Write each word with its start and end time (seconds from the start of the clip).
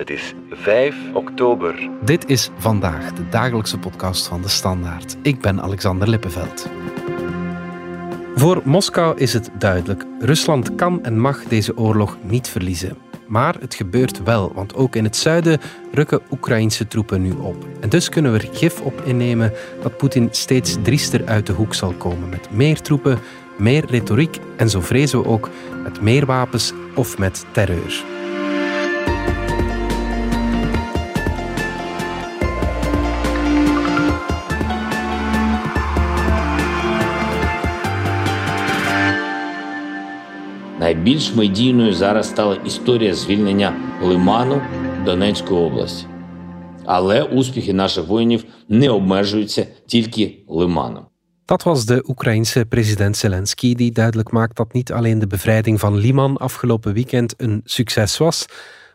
Het 0.00 0.10
is 0.10 0.34
5 0.50 0.96
oktober. 1.14 1.90
Dit 2.04 2.28
is 2.28 2.50
vandaag 2.56 3.12
de 3.12 3.28
dagelijkse 3.28 3.78
podcast 3.78 4.26
van 4.26 4.42
de 4.42 4.48
Standaard. 4.48 5.16
Ik 5.22 5.40
ben 5.40 5.62
Alexander 5.62 6.08
Lippenveld. 6.08 6.68
Voor 8.34 8.60
Moskou 8.64 9.18
is 9.18 9.32
het 9.32 9.50
duidelijk: 9.58 10.04
Rusland 10.18 10.74
kan 10.74 11.04
en 11.04 11.18
mag 11.18 11.44
deze 11.44 11.76
oorlog 11.76 12.16
niet 12.22 12.48
verliezen. 12.48 12.96
Maar 13.26 13.56
het 13.60 13.74
gebeurt 13.74 14.22
wel, 14.22 14.52
want 14.54 14.74
ook 14.74 14.96
in 14.96 15.04
het 15.04 15.16
zuiden 15.16 15.60
rukken 15.92 16.20
Oekraïnse 16.30 16.88
troepen 16.88 17.22
nu 17.22 17.32
op. 17.32 17.66
En 17.80 17.88
dus 17.88 18.08
kunnen 18.08 18.32
we 18.32 18.38
er 18.38 18.54
gif 18.54 18.80
op 18.80 19.00
innemen 19.04 19.52
dat 19.82 19.96
Poetin 19.96 20.28
steeds 20.30 20.76
driester 20.82 21.26
uit 21.26 21.46
de 21.46 21.52
hoek 21.52 21.74
zal 21.74 21.92
komen 21.92 22.28
met 22.28 22.50
meer 22.50 22.80
troepen, 22.80 23.18
meer 23.58 23.84
retoriek 23.86 24.38
en 24.56 24.70
zo 24.70 24.80
vrezen 24.80 25.22
we 25.22 25.28
ook 25.28 25.48
met 25.82 26.00
meer 26.00 26.26
wapens 26.26 26.72
of 26.94 27.18
met 27.18 27.44
terreur. 27.52 28.19
Найбільш 40.99 41.35
медійною 41.35 41.93
зараз 41.93 42.29
стала 42.29 42.55
історія 42.55 43.15
звільнення 43.15 43.73
Лиману 44.01 44.61
Донецької 45.05 45.59
області. 45.59 46.05
Але 46.85 47.23
успіхи 47.23 47.73
наших 47.73 48.07
воїнів 48.07 48.43
не 48.69 48.89
обмежуються 48.89 49.67
тільки 49.87 50.43
Лиманом. 50.47 51.05
Dat 51.47 51.63
was 51.63 51.85
de 51.85 52.01
Oekraïense 52.09 52.65
president 52.65 53.17
Zelensky, 53.17 53.75
die 53.75 53.91
duidelijk 53.91 54.31
maakt 54.31 54.55
dat 54.55 54.73
niet 54.73 54.91
alleen 54.91 55.19
de 55.19 55.27
bevrijding 55.27 55.79
van 55.79 55.95
Liman 55.95 56.37
afgelopen 56.37 56.93
weekend 56.93 57.33
een 57.37 57.61
succes 57.63 58.17
was, 58.17 58.45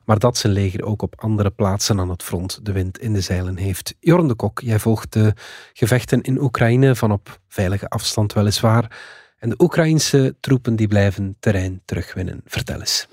maar 0.05 0.19
dat 0.19 0.37
zijn 0.37 0.52
leger 0.52 0.84
ook 0.84 1.02
op 1.02 1.15
andere 1.16 1.51
plaatsen 1.51 2.01
aan 2.01 2.11
het 2.11 2.23
front 2.23 2.59
de 2.62 2.73
wind 2.73 2.98
in 2.98 3.12
de 3.12 3.20
zeilen 3.20 3.56
heeft. 3.56 3.95
Jorn 4.00 4.28
de 4.28 4.34
Kok, 4.34 4.61
jij 4.61 4.78
volgt 4.78 5.12
de 5.12 5.34
gevechten 5.73 6.20
in 6.23 6.41
Oekraïne 6.41 6.95
van 6.95 7.12
op 7.12 7.41
veilige 7.48 7.89
afstand 7.89 8.33
weliswaar. 8.33 8.98
En 9.46 9.52
de 9.52 9.64
Oekraïnse 9.64 10.36
troepen 10.40 10.76
die 10.76 10.88
blijven 10.88 11.36
terrein 11.40 11.82
terugwinnen. 11.86 12.42
Vertel 12.46 12.80
eens. 12.80 13.08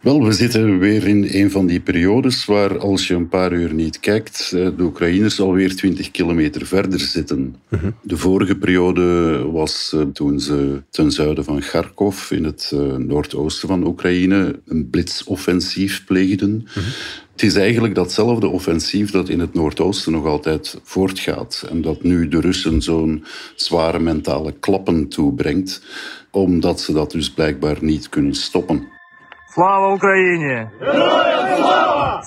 Wel, 0.00 0.24
we 0.24 0.32
zitten 0.32 0.78
weer 0.78 1.06
in 1.06 1.28
een 1.30 1.50
van 1.50 1.66
die 1.66 1.80
periodes 1.80 2.44
waar 2.44 2.78
als 2.78 3.06
je 3.06 3.14
een 3.14 3.28
paar 3.28 3.52
uur 3.52 3.74
niet 3.74 4.00
kijkt, 4.00 4.52
eh, 4.54 4.68
de 4.76 4.82
Oekraïners 4.82 5.40
alweer 5.40 5.76
20 5.76 6.10
kilometer 6.10 6.66
verder 6.66 7.00
zitten. 7.00 7.56
Mhm. 7.68 7.90
De 8.02 8.16
vorige 8.16 8.56
periode 8.56 9.02
was 9.50 9.92
eh, 9.94 10.00
toen 10.00 10.40
ze 10.40 10.82
ten 10.90 11.10
zuiden 11.10 11.44
van 11.44 11.60
Kharkov 11.60 12.30
in 12.30 12.44
het 12.44 12.70
eh, 12.74 12.96
noordoosten 12.96 13.68
van 13.68 13.86
Oekraïne 13.86 14.60
een 14.66 14.90
blitsoffensief 14.90 16.04
pleegden. 16.04 16.68
Mhm. 16.74 16.86
Het 17.37 17.43
is 17.43 17.55
eigenlijk 17.55 17.95
datzelfde 17.95 18.47
offensief 18.47 19.11
dat 19.11 19.29
in 19.29 19.39
het 19.39 19.53
Noordoosten 19.53 20.11
nog 20.11 20.25
altijd 20.25 20.79
voortgaat. 20.83 21.65
En 21.69 21.81
dat 21.81 22.03
nu 22.03 22.27
de 22.27 22.39
Russen 22.39 22.81
zo'n 22.81 23.25
zware 23.55 23.99
mentale 23.99 24.51
klappen 24.51 25.09
toebrengt, 25.09 25.81
omdat 26.31 26.79
ze 26.79 26.93
dat 26.93 27.11
dus 27.11 27.33
blijkbaar 27.33 27.77
niet 27.81 28.09
kunnen 28.09 28.35
stoppen. 28.35 28.91
Слава 29.53 29.93
Україні! 29.93 30.67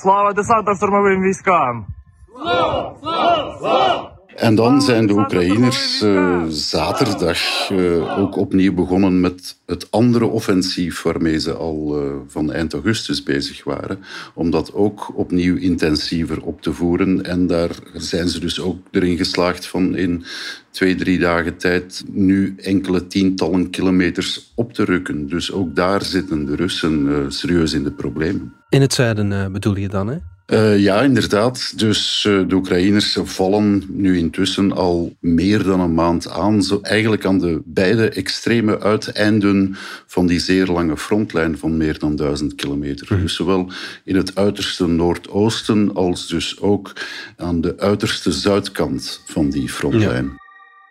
Слава 0.03 0.33
десантно-штурмовим 0.33 1.21
військам! 1.23 1.87
Слава! 2.33 2.97
Слава! 3.01 3.59
Слава! 3.59 4.10
En 4.42 4.56
dan 4.56 4.82
zijn 4.82 5.08
de 5.08 5.14
Oekraïners 5.14 6.02
uh, 6.02 6.44
zaterdag 6.50 7.70
uh, 7.72 8.20
ook 8.20 8.36
opnieuw 8.36 8.74
begonnen 8.74 9.20
met 9.20 9.58
het 9.66 9.92
andere 9.92 10.26
offensief 10.26 11.02
waarmee 11.02 11.40
ze 11.40 11.54
al 11.54 12.04
uh, 12.04 12.12
van 12.28 12.52
eind 12.52 12.74
augustus 12.74 13.24
bezig 13.24 13.64
waren. 13.64 14.00
Om 14.34 14.52
dat 14.52 14.74
ook 14.74 15.18
opnieuw 15.18 15.56
intensiever 15.56 16.42
op 16.42 16.62
te 16.62 16.74
voeren. 16.74 17.26
En 17.26 17.48
daar 17.48 17.70
zijn 17.94 18.30
ze 18.30 18.40
dus 18.40 18.60
ook 18.60 18.78
erin 18.92 19.18
geslaagd 19.18 19.68
van 19.68 19.96
in 19.96 20.24
twee, 20.70 20.96
drie 20.96 21.20
dagen 21.20 21.58
tijd 21.58 22.04
nu 22.08 22.56
enkele 22.58 23.08
tientallen 23.08 23.70
kilometers 23.70 24.52
op 24.56 24.74
te 24.74 24.84
rukken. 24.84 25.28
Dus 25.28 25.52
ook 25.52 25.76
daar 25.76 26.04
zitten 26.04 26.46
de 26.46 26.56
Russen 26.56 27.26
serieus 27.34 27.74
in 27.74 27.84
de 27.84 27.92
problemen. 27.92 28.54
In 28.70 28.82
het 28.82 28.94
zuiden 28.94 29.52
bedoel 29.52 29.76
je 29.76 29.90
dan, 29.90 30.08
hè? 30.08 30.18
Uh, 30.52 30.80
ja, 30.80 31.02
inderdaad. 31.02 31.80
Dus 31.80 32.26
uh, 32.28 32.48
de 32.48 32.56
Oekraïners 32.56 33.18
vallen 33.24 33.84
nu 33.88 34.18
intussen 34.18 34.72
al 34.72 35.16
meer 35.20 35.64
dan 35.64 35.80
een 35.80 35.94
maand 35.94 36.30
aan. 36.30 36.64
Zo 36.64 36.80
eigenlijk 36.82 37.26
aan 37.26 37.40
de 37.40 37.62
beide 37.66 38.10
extreme 38.10 38.80
uiteinden 38.80 39.76
van 40.08 40.28
die 40.28 40.40
zeer 40.40 40.68
lange 40.68 40.98
frontlijn 40.98 41.58
van 41.58 41.78
meer 41.78 42.00
dan 42.00 42.16
duizend 42.16 42.56
kilometer. 42.56 43.08
Mhm. 43.10 43.22
Dus 43.22 43.36
zowel 43.36 43.72
in 44.04 44.16
het 44.16 44.36
uiterste 44.36 44.88
noordoosten 44.88 45.94
als 45.94 46.28
dus 46.28 46.60
ook 46.60 46.94
aan 47.38 47.62
de 47.62 47.78
uiterste 47.78 48.32
zuidkant 48.32 49.22
van 49.26 49.50
die 49.50 49.70
frontlijn. 49.70 50.40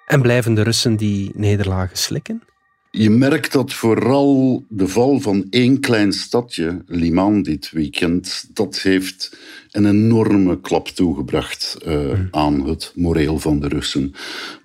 En 0.06 0.22
blijven 0.22 0.54
de 0.54 0.62
Russen 0.62 0.96
die 0.96 1.30
nederlagen 1.34 1.96
slikken? 1.96 2.42
Je 2.92 3.10
merkt 3.10 3.52
dat 3.52 3.72
vooral 3.72 4.64
de 4.68 4.88
val 4.88 5.20
van 5.20 5.46
één 5.50 5.80
klein 5.80 6.12
stadje, 6.12 6.82
Liman, 6.86 7.42
dit 7.42 7.70
weekend, 7.70 8.44
dat 8.52 8.80
heeft 8.80 9.38
een 9.70 9.86
enorme 9.86 10.60
klap 10.60 10.88
toegebracht 10.88 11.78
uh, 11.86 12.10
aan 12.30 12.68
het 12.68 12.92
moreel 12.94 13.38
van 13.38 13.60
de 13.60 13.68
Russen. 13.68 14.14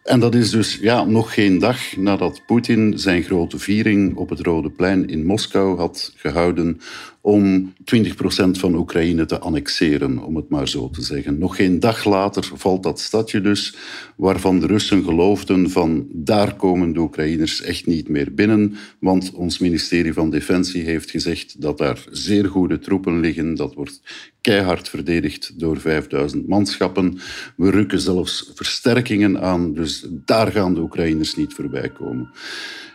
En 0.04 0.20
dat 0.20 0.36
is 0.36 0.50
dus 0.50 0.78
ja, 0.82 1.04
nog 1.04 1.34
geen 1.34 1.60
dag 1.60 1.98
nadat 1.98 2.42
Poetin 2.46 3.00
zijn 3.00 3.24
grote 3.24 3.60
viering 3.60 4.16
op 4.16 4.30
het 4.30 4.40
Rode 4.40 4.70
Plein 4.70 5.08
in 5.08 5.26
Moskou 5.26 5.78
had 5.78 6.14
gehouden 6.16 6.80
om 7.22 7.74
20% 7.96 8.14
van 8.52 8.76
Oekraïne 8.76 9.26
te 9.26 9.40
annexeren, 9.40 10.24
om 10.24 10.36
het 10.36 10.50
maar 10.50 10.68
zo 10.68 10.90
te 10.90 11.02
zeggen. 11.02 11.38
Nog 11.38 11.56
geen 11.56 11.80
dag 11.80 12.04
later 12.04 12.52
valt 12.54 12.84
dat 12.84 13.00
stadje 13.00 13.42
dus, 13.42 13.76
waarvan 14.16 14.60
de 14.60 14.68
Russen 14.68 15.04
geloofden 15.04 15.70
van 15.70 16.08
daar 16.12 16.56
komen 16.56 16.94
de 16.94 17.00
Oekraïners 17.00 17.62
echt 17.62 17.86
niet 17.86 18.10
meer 18.10 18.34
binnen, 18.34 18.76
want 19.00 19.32
ons 19.34 19.60
ministerie 19.60 20.14
van 20.14 20.30
Defensie 20.30 20.84
heeft 20.84 21.12
gezegd 21.12 21.62
dat 21.62 21.78
daar 21.78 22.06
zeer 22.12 22.46
goede 22.46 22.80
troepen 22.80 23.20
liggen, 23.20 23.56
dat 23.56 23.74
wordt 23.74 24.02
keihard 24.46 24.90
verdedigd 24.90 25.60
door 25.60 25.80
5000 25.80 26.48
manschappen. 26.48 27.20
We 27.58 27.70
rukken 27.70 28.00
zelfs 28.00 28.52
versterkingen 28.56 29.42
aan, 29.42 29.74
dus 29.74 30.06
daar 30.10 30.52
gaan 30.52 30.74
de 30.74 30.82
Oekraïners 30.82 31.36
niet 31.36 31.54
voorbij 31.54 31.90
komen. 31.90 32.30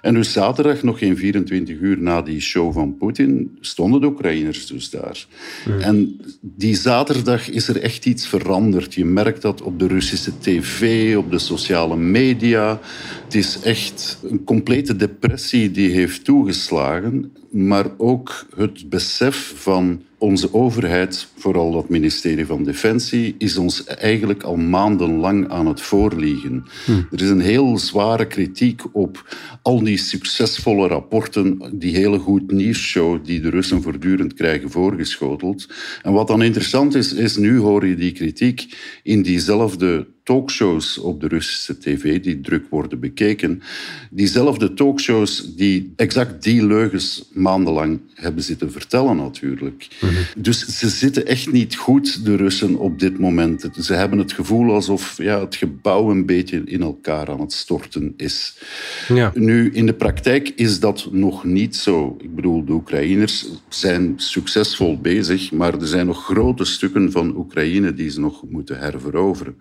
En 0.00 0.15
dus 0.15 0.33
zaterdag, 0.33 0.83
nog 0.83 0.99
geen 0.99 1.16
24 1.16 1.78
uur 1.81 1.99
na 1.99 2.22
die 2.22 2.41
show 2.41 2.72
van 2.72 2.97
Poetin, 2.97 3.59
stonden 3.61 4.00
de 4.00 4.06
Oekraïners 4.06 4.66
dus 4.66 4.91
daar. 4.91 5.27
En 5.81 6.21
die 6.41 6.77
zaterdag 6.77 7.50
is 7.50 7.69
er 7.69 7.81
echt 7.81 8.06
iets 8.06 8.27
veranderd. 8.27 8.94
Je 8.94 9.05
merkt 9.05 9.43
dat 9.43 9.62
op 9.62 9.78
de 9.78 9.87
Russische 9.87 10.33
tv, 10.39 11.16
op 11.16 11.31
de 11.31 11.39
sociale 11.39 11.97
media. 11.97 12.81
Het 13.25 13.34
is 13.34 13.60
echt 13.60 14.19
een 14.31 14.44
complete 14.44 14.97
depressie 14.97 15.71
die 15.71 15.91
heeft 15.91 16.25
toegeslagen. 16.25 17.33
Maar 17.50 17.87
ook 17.97 18.47
het 18.56 18.89
besef 18.89 19.53
van 19.56 20.03
onze 20.21 20.55
overheid, 20.55 21.28
vooral 21.37 21.72
dat 21.72 21.89
ministerie 21.89 22.47
van 22.47 22.65
Defensie, 22.65 23.34
is 23.39 23.56
ons 23.56 23.84
eigenlijk 23.84 24.43
al 24.43 24.56
maandenlang 24.56 25.49
aan 25.49 25.66
het 25.66 25.81
voorliegen. 25.81 26.65
Hm. 26.84 26.93
Er 26.93 27.22
is 27.22 27.28
een 27.28 27.41
heel 27.41 27.78
zware 27.78 28.27
kritiek 28.27 28.83
op 28.93 29.37
al 29.62 29.83
die 29.83 29.90
succesvolle 29.97 30.89
rapporten, 30.89 31.59
die 31.73 31.97
hele 31.97 32.19
goed 32.19 32.51
nieuwsshow 32.51 33.25
die 33.25 33.41
de 33.41 33.51
Russen 33.51 33.83
voortdurend 33.83 34.34
krijgen 34.34 34.71
voorgeschoteld. 34.71 35.69
En 36.03 36.12
wat 36.12 36.28
dan 36.28 36.43
interessant 36.43 36.95
is, 36.95 37.12
is 37.12 37.37
nu 37.37 37.59
hoor 37.59 37.87
je 37.87 37.95
die 37.95 38.12
kritiek 38.12 38.67
in 39.03 39.23
diezelfde 39.23 40.06
talkshows 40.30 40.98
op 40.98 41.20
de 41.20 41.28
Russische 41.28 41.78
tv 41.78 42.20
die 42.20 42.41
druk 42.41 42.66
worden 42.68 43.00
bekeken. 43.00 43.62
Diezelfde 44.10 44.74
talkshows 44.74 45.54
die 45.56 45.92
exact 45.96 46.42
die 46.42 46.66
leugens 46.66 47.28
maandenlang 47.32 48.00
hebben 48.14 48.42
zitten 48.42 48.72
vertellen 48.72 49.16
natuurlijk. 49.16 49.88
Mhm. 50.00 50.12
Dus 50.36 50.78
ze 50.78 50.88
zitten 50.88 51.27
echt 51.27 51.53
niet 51.53 51.77
goed, 51.77 52.24
de 52.24 52.36
Russen, 52.36 52.77
op 52.77 52.98
dit 52.98 53.18
moment. 53.18 53.68
Ze 53.80 53.94
hebben 53.94 54.18
het 54.18 54.32
gevoel 54.32 54.74
alsof 54.74 55.22
ja, 55.22 55.41
het 55.41 55.56
gebouw 55.56 56.10
een 56.10 56.27
beetje 56.27 56.62
in 56.65 56.83
elkaar 56.83 57.30
aan 57.30 57.41
het 57.41 57.53
storten 57.53 58.15
is. 58.16 58.59
Ja. 59.09 59.33
Nu, 59.34 59.71
in 59.72 59.86
de 59.86 59.94
praktijk 59.94 60.48
is 60.48 60.80
dat 60.80 61.09
nog 61.12 61.44
niet 61.44 61.76
zo. 61.76 62.16
Ik 62.21 62.34
bedoel, 62.34 62.65
de 62.65 62.72
Oekraïners 62.72 63.47
zijn 63.68 64.12
succesvol 64.16 65.00
bezig, 65.00 65.53
maar 65.53 65.74
er 65.80 65.86
zijn 65.86 66.06
nog 66.06 66.24
grote 66.24 66.65
stukken 66.65 67.12
van 67.12 67.36
Oekraïne 67.36 67.94
die 67.94 68.10
ze 68.10 68.21
nog 68.21 68.42
moeten 68.48 68.78
herveroveren. 68.78 69.56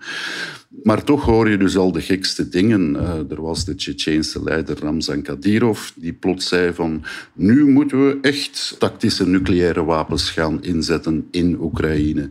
Maar 0.84 1.04
toch 1.04 1.26
hoor 1.26 1.50
je 1.50 1.58
dus 1.58 1.78
al 1.78 1.92
de 1.92 2.02
gekste 2.02 2.50
dingen. 2.50 2.96
Uh, 2.96 3.32
er 3.32 3.42
was 3.42 3.66
de 3.66 3.76
Tsjetsjeense 3.76 4.44
leider 4.44 4.80
Ramzan 4.80 5.22
Kadyrov 5.22 5.90
die 5.96 6.14
plots 6.14 6.48
zei 6.48 6.74
van 6.74 7.04
nu 7.34 7.66
moeten 7.66 8.08
we 8.08 8.18
echt 8.22 8.76
tactische 8.80 9.28
nucleaire 9.28 9.84
wapens 9.84 10.32
gaan 10.32 10.64
inzetten 10.64 11.28
in 11.32 11.58
Oekraïne. 11.60 12.30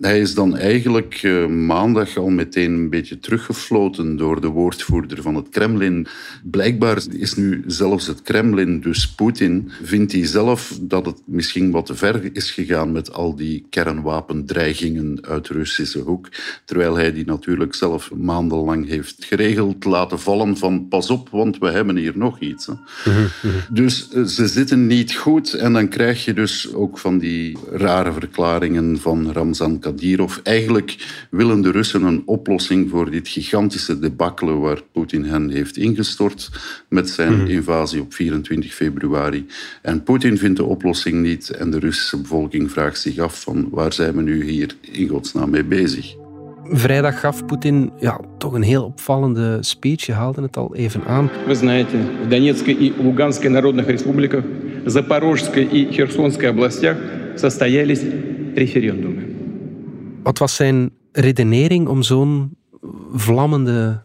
Hij 0.00 0.20
is 0.20 0.34
dan 0.34 0.56
eigenlijk 0.56 1.22
uh, 1.22 1.46
maandag 1.46 2.16
al 2.16 2.28
meteen 2.28 2.72
een 2.72 2.90
beetje 2.90 3.18
teruggefloten 3.18 4.16
door 4.16 4.40
de 4.40 4.48
woordvoerder 4.48 5.22
van 5.22 5.34
het 5.34 5.48
Kremlin. 5.48 6.06
Blijkbaar 6.42 7.02
is 7.10 7.34
nu 7.34 7.62
zelfs 7.66 8.06
het 8.06 8.22
Kremlin, 8.22 8.80
dus 8.80 9.14
Poetin, 9.14 9.70
vindt 9.82 10.12
hij 10.12 10.26
zelf 10.26 10.78
dat 10.80 11.06
het 11.06 11.22
misschien 11.24 11.70
wat 11.70 11.86
te 11.86 11.94
ver 11.94 12.30
is 12.32 12.50
gegaan 12.50 12.92
met 12.92 13.12
al 13.12 13.36
die 13.36 13.66
kernwapendreigingen 13.70 15.18
uit 15.22 15.48
Russische 15.48 15.98
hoek. 15.98 16.28
Terwijl 16.64 16.96
hij 16.96 17.12
die 17.12 17.24
natuurlijk 17.24 17.74
zelf 17.74 18.10
maandenlang 18.14 18.88
heeft 18.88 19.24
geregeld 19.24 19.84
laten 19.84 20.20
vallen 20.20 20.56
van 20.56 20.88
pas 20.88 21.10
op, 21.10 21.28
want 21.28 21.58
we 21.58 21.70
hebben 21.70 21.96
hier 21.96 22.18
nog 22.18 22.40
iets. 22.40 22.68
Dus 23.70 24.08
uh, 24.14 24.24
ze 24.24 24.48
zitten 24.48 24.86
niet 24.86 25.14
goed 25.14 25.54
en 25.54 25.72
dan 25.72 25.88
krijg 25.88 26.24
je 26.24 26.32
dus 26.32 26.74
ook 26.74 26.98
van 26.98 27.18
die 27.18 27.58
rare 27.70 28.12
verklaringen 28.12 28.98
van 29.00 29.32
Ramzan 29.32 29.78
Kadyrov. 29.78 29.88
Eigenlijk 30.43 30.95
willen 31.29 31.61
de 31.61 31.71
Russen 31.71 32.03
een 32.03 32.23
oplossing 32.25 32.89
voor 32.89 33.11
dit 33.11 33.27
gigantische 33.27 33.99
debakkele 33.99 34.53
waar 34.53 34.81
Poetin 34.91 35.23
hen 35.23 35.49
heeft 35.49 35.77
ingestort 35.77 36.49
met 36.89 37.09
zijn 37.09 37.37
mhm. 37.37 37.47
invasie 37.47 38.01
op 38.01 38.13
24 38.13 38.73
februari. 38.73 39.45
En 39.81 40.03
Poetin 40.03 40.37
vindt 40.37 40.57
de 40.57 40.63
oplossing 40.63 41.21
niet 41.21 41.49
en 41.49 41.71
de 41.71 41.79
Russische 41.79 42.17
bevolking 42.17 42.71
vraagt 42.71 42.99
zich 42.99 43.17
af 43.19 43.41
van 43.41 43.67
waar 43.71 43.93
zijn 43.93 44.15
we 44.15 44.21
nu 44.21 44.43
hier 44.43 44.75
in 44.81 45.07
godsnaam 45.07 45.49
mee 45.49 45.63
bezig. 45.63 46.15
Vrijdag 46.69 47.19
gaf 47.19 47.45
Poetin 47.45 47.91
ja, 47.99 48.19
toch 48.37 48.53
een 48.53 48.61
heel 48.61 48.83
opvallende 48.83 49.57
speech. 49.61 50.05
Je 50.05 50.11
haalde 50.11 50.41
het 50.41 50.57
al 50.57 50.75
even 50.75 51.03
aan. 51.07 51.29
We 51.47 51.55
знаете, 51.55 51.97
в 52.23 52.29
Донецкой 52.29 52.73
и 52.73 52.93
Луганской 52.97 53.49
народных 53.49 53.87
республиках, 53.87 54.43
Запорожской 54.85 55.63
и 55.63 55.91
Херсонской 55.91 56.49
областях 56.49 56.97
состоялись 57.35 58.01
референдумы. 58.55 59.28
Wat 60.22 60.38
was 60.38 60.54
zijn 60.54 60.90
redenering 61.12 61.88
om 61.88 62.02
zo'n 62.02 62.56
vlammende, 63.12 64.02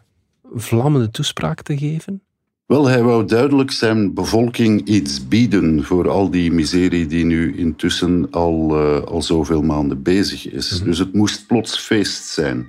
vlammende 0.54 1.10
toespraak 1.10 1.62
te 1.62 1.76
geven? 1.76 2.20
Wel, 2.66 2.86
hij 2.86 3.02
wou 3.02 3.24
duidelijk 3.24 3.70
zijn 3.70 4.14
bevolking 4.14 4.86
iets 4.86 5.28
bieden 5.28 5.84
voor 5.84 6.08
al 6.08 6.30
die 6.30 6.52
miserie 6.52 7.06
die 7.06 7.24
nu 7.24 7.56
intussen 7.56 8.30
al, 8.30 8.82
uh, 8.82 9.02
al 9.02 9.22
zoveel 9.22 9.62
maanden 9.62 10.02
bezig 10.02 10.50
is. 10.50 10.78
Mhm. 10.78 10.84
Dus 10.84 10.98
het 10.98 11.12
moest 11.12 11.46
plots 11.46 11.78
feest 11.78 12.24
zijn. 12.24 12.66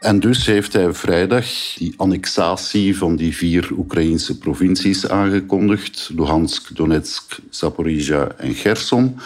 En 0.00 0.20
dus 0.20 0.46
heeft 0.46 0.72
hij 0.72 0.92
vrijdag 0.92 1.46
die 1.74 1.94
annexatie 1.96 2.96
van 2.96 3.16
die 3.16 3.36
vier 3.36 3.68
Oekraïnse 3.76 4.38
provincies 4.38 5.08
aangekondigd: 5.08 6.10
Luhansk, 6.16 6.76
Donetsk, 6.76 7.38
Zaporizhia 7.50 8.28
en 8.36 8.54
Gerson 8.54 9.16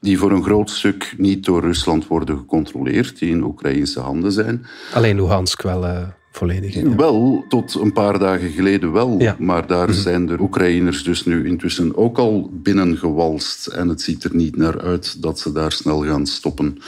die 0.00 0.18
voor 0.18 0.32
een 0.32 0.42
groot 0.42 0.70
stuk 0.70 1.14
niet 1.16 1.44
door 1.44 1.60
Rusland 1.60 2.06
worden 2.06 2.36
gecontroleerd, 2.36 3.18
die 3.18 3.30
in 3.30 3.42
Oekraïnse 3.42 4.00
handen 4.00 4.32
zijn. 4.32 4.66
Alleen 4.94 5.16
Luhansk 5.16 5.62
wel 5.62 5.84
uh, 5.84 6.02
volledig. 6.30 6.82
Wel, 6.96 7.44
tot 7.48 7.74
een 7.74 7.92
paar 7.92 8.18
dagen 8.18 8.50
geleden 8.50 8.92
wel. 8.92 9.20
Maar 9.38 9.66
daar 9.66 9.88
mhm. 9.88 9.98
zijn 9.98 10.26
de 10.26 10.40
Oekraïners 10.40 11.04
dus 11.04 11.24
nu 11.24 11.46
intussen 11.46 11.96
ook 11.96 12.18
al 12.18 12.50
binnengewalst. 12.52 13.66
En 13.66 13.88
het 13.88 14.00
ziet 14.00 14.24
er 14.24 14.34
niet 14.34 14.56
naar 14.56 14.80
uit 14.80 15.22
dat 15.22 15.38
ze 15.38 15.52
daar 15.52 15.72
snel 15.72 16.04
gaan 16.04 16.26
stoppen. 16.26 16.78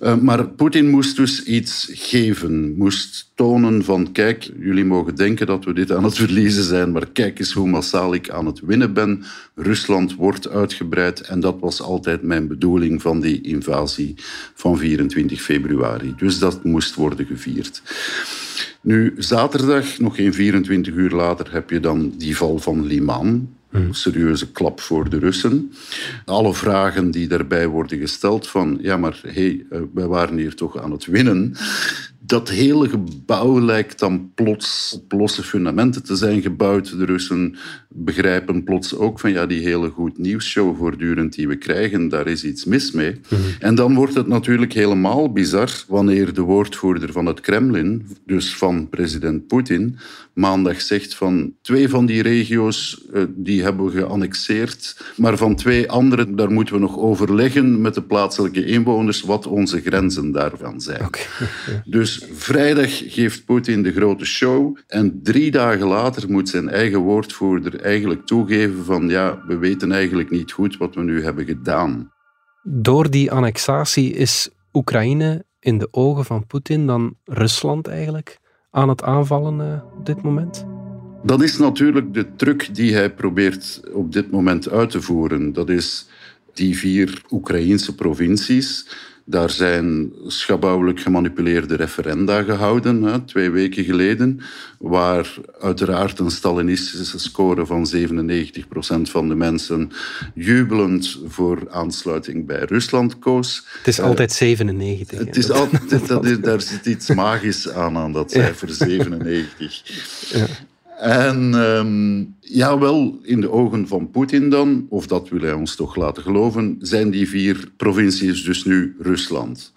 Uh, 0.00 0.16
maar 0.16 0.48
Poetin 0.48 0.88
moest 0.88 1.16
dus 1.16 1.44
iets 1.44 1.88
geven, 1.92 2.74
moest 2.76 3.30
tonen 3.34 3.84
van 3.84 4.12
kijk, 4.12 4.50
jullie 4.58 4.84
mogen 4.84 5.14
denken 5.14 5.46
dat 5.46 5.64
we 5.64 5.72
dit 5.72 5.92
aan 5.92 6.04
het 6.04 6.16
verliezen 6.16 6.62
zijn, 6.62 6.92
maar 6.92 7.06
kijk 7.12 7.38
eens 7.38 7.52
hoe 7.52 7.68
massaal 7.68 8.14
ik 8.14 8.30
aan 8.30 8.46
het 8.46 8.60
winnen 8.60 8.92
ben. 8.92 9.22
Rusland 9.54 10.14
wordt 10.14 10.48
uitgebreid 10.48 11.20
en 11.20 11.40
dat 11.40 11.56
was 11.60 11.82
altijd 11.82 12.22
mijn 12.22 12.48
bedoeling 12.48 13.02
van 13.02 13.20
die 13.20 13.40
invasie 13.40 14.14
van 14.54 14.78
24 14.78 15.42
februari. 15.42 16.14
Dus 16.16 16.38
dat 16.38 16.64
moest 16.64 16.94
worden 16.94 17.26
gevierd. 17.26 17.82
Nu, 18.80 19.14
zaterdag, 19.18 19.98
nog 19.98 20.16
geen 20.16 20.34
24 20.34 20.94
uur 20.94 21.10
later, 21.10 21.52
heb 21.52 21.70
je 21.70 21.80
dan 21.80 22.12
die 22.16 22.36
val 22.36 22.58
van 22.58 22.86
Liman. 22.86 23.48
Een 23.70 23.94
serieuze 23.94 24.52
klap 24.52 24.80
voor 24.80 25.10
de 25.10 25.18
Russen. 25.18 25.72
Alle 26.24 26.54
vragen 26.54 27.10
die 27.10 27.28
daarbij 27.28 27.66
worden 27.66 27.98
gesteld 27.98 28.48
van, 28.48 28.78
ja 28.82 28.96
maar 28.96 29.20
hey, 29.26 29.66
eh, 29.70 29.80
wij 29.94 30.06
waren 30.06 30.36
hier 30.36 30.54
toch 30.54 30.78
aan 30.78 30.90
het 30.90 31.06
winnen 31.06 31.56
dat 32.30 32.48
hele 32.48 32.88
gebouw 32.88 33.60
lijkt 33.60 33.98
dan 33.98 34.30
plots 34.34 34.92
op 34.94 35.12
losse 35.12 35.42
fundamenten 35.42 36.02
te 36.02 36.16
zijn 36.16 36.42
gebouwd. 36.42 36.98
De 36.98 37.04
Russen 37.04 37.56
begrijpen 37.88 38.64
plots 38.64 38.96
ook 38.96 39.20
van 39.20 39.32
ja, 39.32 39.46
die 39.46 39.62
hele 39.62 39.88
goed 39.88 40.18
nieuwsshow 40.18 40.76
voortdurend 40.76 41.34
die 41.34 41.48
we 41.48 41.56
krijgen, 41.56 42.08
daar 42.08 42.26
is 42.26 42.44
iets 42.44 42.64
mis 42.64 42.92
mee. 42.92 43.20
Mhm. 43.28 43.40
En 43.58 43.74
dan 43.74 43.94
wordt 43.94 44.14
het 44.14 44.26
natuurlijk 44.26 44.72
helemaal 44.72 45.32
bizar 45.32 45.70
wanneer 45.88 46.34
de 46.34 46.40
woordvoerder 46.40 47.12
van 47.12 47.26
het 47.26 47.40
Kremlin, 47.40 48.06
dus 48.26 48.54
van 48.54 48.88
president 48.88 49.46
Poetin, 49.46 49.98
maandag 50.32 50.80
zegt 50.80 51.14
van 51.14 51.52
twee 51.62 51.88
van 51.88 52.06
die 52.06 52.22
regio's 52.22 53.04
uh, 53.14 53.22
die 53.28 53.62
hebben 53.62 53.84
we 53.84 53.90
geannexeerd, 53.90 54.96
maar 55.16 55.36
van 55.36 55.56
twee 55.56 55.90
andere 55.90 56.34
daar 56.34 56.50
moeten 56.50 56.74
we 56.74 56.80
nog 56.80 56.98
overleggen 56.98 57.80
met 57.80 57.94
de 57.94 58.02
plaatselijke 58.02 58.64
inwoners 58.64 59.20
wat 59.20 59.46
onze 59.46 59.80
grenzen 59.80 60.32
daarvan 60.32 60.80
zijn. 60.80 61.08
Dus 61.84 62.19
vrijdag 62.32 63.12
geeft 63.14 63.44
Poetin 63.44 63.82
de 63.82 63.92
grote 63.92 64.24
show 64.24 64.76
en 64.86 65.20
drie 65.22 65.50
dagen 65.50 65.86
later 65.86 66.30
moet 66.30 66.48
zijn 66.48 66.68
eigen 66.68 66.98
woordvoerder 66.98 67.80
eigenlijk 67.80 68.26
toegeven 68.26 68.84
van 68.84 69.08
ja, 69.08 69.42
we 69.46 69.56
weten 69.56 69.92
eigenlijk 69.92 70.30
niet 70.30 70.52
goed 70.52 70.76
wat 70.76 70.94
we 70.94 71.02
nu 71.02 71.22
hebben 71.22 71.44
gedaan. 71.44 72.12
Door 72.62 73.10
die 73.10 73.32
annexatie 73.32 74.12
is 74.12 74.50
Oekraïne 74.72 75.44
in 75.60 75.78
de 75.78 75.88
ogen 75.90 76.24
van 76.24 76.46
Poetin 76.46 76.86
dan 76.86 77.16
Rusland 77.24 77.86
eigenlijk 77.86 78.38
aan 78.70 78.88
het 78.88 79.02
aanvallen 79.02 79.60
uh, 79.60 79.98
op 79.98 80.06
dit 80.06 80.22
moment? 80.22 80.66
Dat 81.22 81.42
is 81.42 81.58
natuurlijk 81.58 82.14
de 82.14 82.34
truc 82.36 82.74
die 82.74 82.94
hij 82.94 83.14
probeert 83.14 83.80
op 83.92 84.12
dit 84.12 84.30
moment 84.30 84.70
uit 84.70 84.90
te 84.90 85.02
voeren. 85.02 85.52
Dat 85.52 85.68
is 85.68 86.08
die 86.54 86.78
vier 86.78 87.22
Oekraïnse 87.30 87.94
provincies 87.94 88.86
daar 89.30 89.50
zijn 89.50 90.12
schabouwelijk 90.26 91.00
gemanipuleerde 91.00 91.76
referenda 91.76 92.42
gehouden, 92.42 93.02
hè, 93.02 93.20
twee 93.20 93.50
weken 93.50 93.84
geleden, 93.84 94.40
waar 94.78 95.34
uiteraard 95.60 96.18
een 96.18 96.30
Stalinistische 96.30 97.18
score 97.18 97.66
van 97.66 97.86
97% 97.86 99.10
van 99.10 99.28
de 99.28 99.34
mensen 99.34 99.90
jubelend 100.34 101.18
voor 101.26 101.58
aansluiting 101.70 102.46
bij 102.46 102.64
Rusland 102.64 103.18
koos. 103.18 103.66
Het 103.78 103.86
is 103.86 104.00
altijd 104.00 104.32
97. 104.32 105.18
Het 105.18 105.36
is 105.44 105.50
altijd, 105.50 106.08
dat 106.08 106.24
is, 106.24 106.40
daar 106.40 106.60
zit 106.60 106.86
iets 106.86 107.08
magisch 107.08 107.70
aan, 107.70 107.96
aan 107.96 108.12
dat 108.12 108.30
cijfer 108.30 108.68
97. 108.68 109.82
Ja. 110.32 110.46
En 111.00 111.54
um, 111.54 112.34
ja, 112.40 112.78
wel 112.78 113.20
in 113.22 113.40
de 113.40 113.50
ogen 113.50 113.88
van 113.88 114.10
Poetin 114.10 114.50
dan, 114.50 114.86
of 114.88 115.06
dat 115.06 115.28
wil 115.28 115.40
hij 115.40 115.52
ons 115.52 115.76
toch 115.76 115.96
laten 115.96 116.22
geloven, 116.22 116.76
zijn 116.80 117.10
die 117.10 117.28
vier 117.28 117.70
provincies 117.76 118.44
dus 118.44 118.64
nu 118.64 118.96
Rusland. 118.98 119.72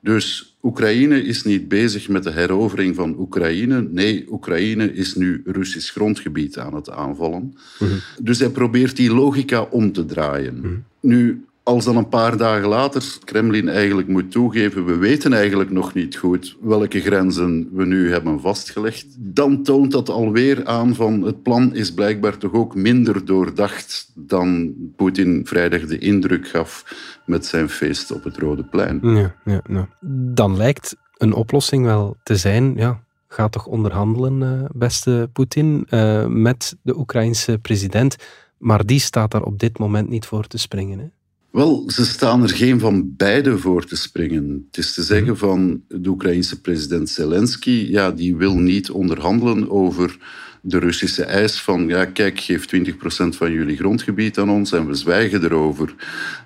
Dus 0.00 0.56
Oekraïne 0.62 1.24
is 1.24 1.42
niet 1.42 1.68
bezig 1.68 2.08
met 2.08 2.22
de 2.22 2.30
herovering 2.30 2.94
van 2.94 3.18
Oekraïne. 3.18 3.88
Nee, 3.90 4.26
Oekraïne 4.30 4.94
is 4.94 5.14
nu 5.14 5.42
Russisch 5.44 5.92
grondgebied 5.92 6.58
aan 6.58 6.74
het 6.74 6.90
aanvallen. 6.90 7.56
Mhm. 7.78 7.92
Dus 8.22 8.38
hij 8.38 8.50
probeert 8.50 8.96
die 8.96 9.14
logica 9.14 9.62
om 9.62 9.92
te 9.92 10.04
draaien. 10.04 10.58
Mhm. 10.60 10.74
Nu, 11.00 11.44
als 11.62 11.84
dan 11.84 11.96
een 11.96 12.08
paar 12.08 12.36
dagen 12.36 12.68
later 12.68 13.18
Kremlin 13.24 13.68
eigenlijk 13.68 14.08
moet 14.08 14.30
toegeven, 14.30 14.84
we 14.84 14.96
weten 14.96 15.32
eigenlijk 15.32 15.70
nog 15.70 15.94
niet 15.94 16.16
goed 16.16 16.56
welke 16.60 17.00
grenzen 17.00 17.68
we 17.72 17.84
nu 17.84 18.10
hebben 18.10 18.40
vastgelegd, 18.40 19.06
dan 19.18 19.62
toont 19.62 19.92
dat 19.92 20.08
alweer 20.08 20.66
aan 20.66 20.94
van 20.94 21.22
het 21.22 21.42
plan 21.42 21.74
is 21.74 21.94
blijkbaar 21.94 22.38
toch 22.38 22.52
ook 22.52 22.74
minder 22.74 23.24
doordacht 23.24 24.12
dan 24.14 24.74
Poetin 24.96 25.46
vrijdag 25.46 25.86
de 25.86 25.98
indruk 25.98 26.48
gaf 26.48 26.84
met 27.26 27.46
zijn 27.46 27.68
feest 27.68 28.12
op 28.12 28.24
het 28.24 28.36
Rode 28.36 28.64
Plein. 28.64 29.00
Ja, 29.02 29.34
ja. 29.44 29.88
Dan 30.34 30.56
lijkt 30.56 30.96
een 31.16 31.32
oplossing 31.32 31.84
wel 31.84 32.16
te 32.22 32.36
zijn, 32.36 32.74
ja, 32.76 33.04
ga 33.28 33.48
toch 33.48 33.66
onderhandelen, 33.66 34.42
eh, 34.42 34.70
beste 34.72 35.30
Poetin, 35.32 35.86
uh, 35.90 36.26
met 36.26 36.76
de 36.82 36.98
Oekraïnse 36.98 37.58
president. 37.58 38.16
Maar 38.58 38.86
die 38.86 39.00
staat 39.00 39.30
daar 39.30 39.42
op 39.42 39.58
dit 39.58 39.78
moment 39.78 40.08
niet 40.08 40.26
voor 40.26 40.46
te 40.46 40.58
springen. 40.58 40.98
Hè? 40.98 41.06
Wel, 41.52 41.90
ze 41.90 42.04
staan 42.04 42.42
er 42.42 42.48
geen 42.48 42.80
van 42.80 43.16
beide 43.16 43.58
voor 43.58 43.84
te 43.84 43.96
springen. 43.96 44.64
Het 44.66 44.78
is 44.78 44.94
te 44.94 45.02
zeggen 45.02 45.38
van 45.38 45.82
de 45.88 46.08
Oekraïense 46.08 46.60
president 46.60 47.08
Zelensky, 47.08 47.86
ja, 47.90 48.10
die 48.10 48.36
wil 48.36 48.58
niet 48.58 48.90
onderhandelen 48.90 49.70
over 49.70 50.18
de 50.64 50.78
Russische 50.78 51.24
eis 51.24 51.60
van, 51.60 51.88
ja 51.88 52.04
kijk, 52.04 52.40
geef 52.40 52.66
20% 52.76 52.92
van 53.36 53.52
jullie 53.52 53.76
grondgebied 53.76 54.38
aan 54.38 54.50
ons 54.50 54.72
en 54.72 54.86
we 54.86 54.94
zwijgen 54.94 55.44
erover. 55.44 55.94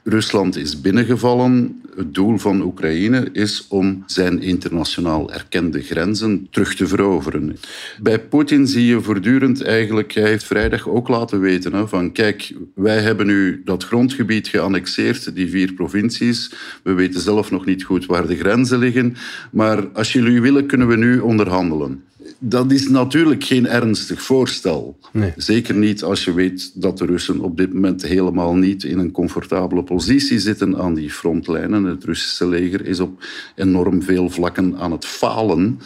Rusland 0.05 0.57
is 0.57 0.81
binnengevallen. 0.81 1.81
Het 1.97 2.15
doel 2.15 2.39
van 2.39 2.63
Oekraïne 2.63 3.29
is 3.33 3.67
om 3.69 4.03
zijn 4.07 4.43
internationaal 4.43 5.33
erkende 5.33 5.83
grenzen 5.83 6.47
terug 6.51 6.75
te 6.75 6.87
veroveren. 6.87 7.57
Bij 8.03 8.21
Poetin 8.21 8.67
zie 8.67 8.87
je 8.87 9.01
voortdurend 9.01 9.63
eigenlijk, 9.63 10.13
hij 10.13 10.29
heeft 10.29 10.45
vrijdag 10.45 10.89
ook 10.89 11.09
laten 11.09 11.41
weten 11.41 11.73
hè, 11.73 11.89
van 11.89 12.13
kijk, 12.13 12.55
wij 12.75 13.01
hebben 13.01 13.27
nu 13.27 13.63
dat 13.65 13.85
grondgebied 13.85 14.49
geannexeerd, 14.49 15.35
die 15.35 15.51
vier 15.51 15.73
provincies. 15.73 16.53
We 16.83 16.93
weten 16.93 17.21
zelf 17.21 17.51
nog 17.51 17.65
niet 17.65 17.85
goed 17.85 18.07
waar 18.07 18.27
de 18.27 18.37
grenzen 18.37 18.79
liggen, 18.79 19.17
maar 19.51 19.89
als 19.89 20.13
jullie 20.13 20.41
willen 20.41 20.67
kunnen 20.67 20.89
we 20.89 20.97
nu 20.97 21.19
onderhandelen 21.19 22.05
dat 22.39 22.73
is 22.73 22.89
natuurlijk 22.89 23.45
geen 23.45 23.67
ernstig 23.67 24.23
voorstel. 24.23 24.99
Nee. 25.13 25.33
Zeker 25.37 25.75
niet 25.75 26.03
als 26.03 26.25
je 26.25 26.33
weet 26.33 26.71
dat 26.75 26.99
de 26.99 27.07
Russen 27.07 27.41
op 27.41 27.57
dit 27.57 27.73
moment 27.73 28.03
helemaal 28.03 28.55
niet 28.55 28.85
in 28.85 28.99
een 28.99 29.11
comfortabele 29.11 29.83
positie 29.83 30.39
zitten 30.39 30.77
aan 30.77 30.95
die 30.95 31.11
frontlijnen. 31.11 31.85
Het 31.85 32.05
Russische 32.05 32.49
leger 32.49 32.87
is 32.87 33.01
op 33.01 33.25
enorm 33.55 34.03
veel 34.03 34.31
vlakken 34.31 34.77
aan 34.77 34.93
het 34.93 35.05
falen. 35.05 35.81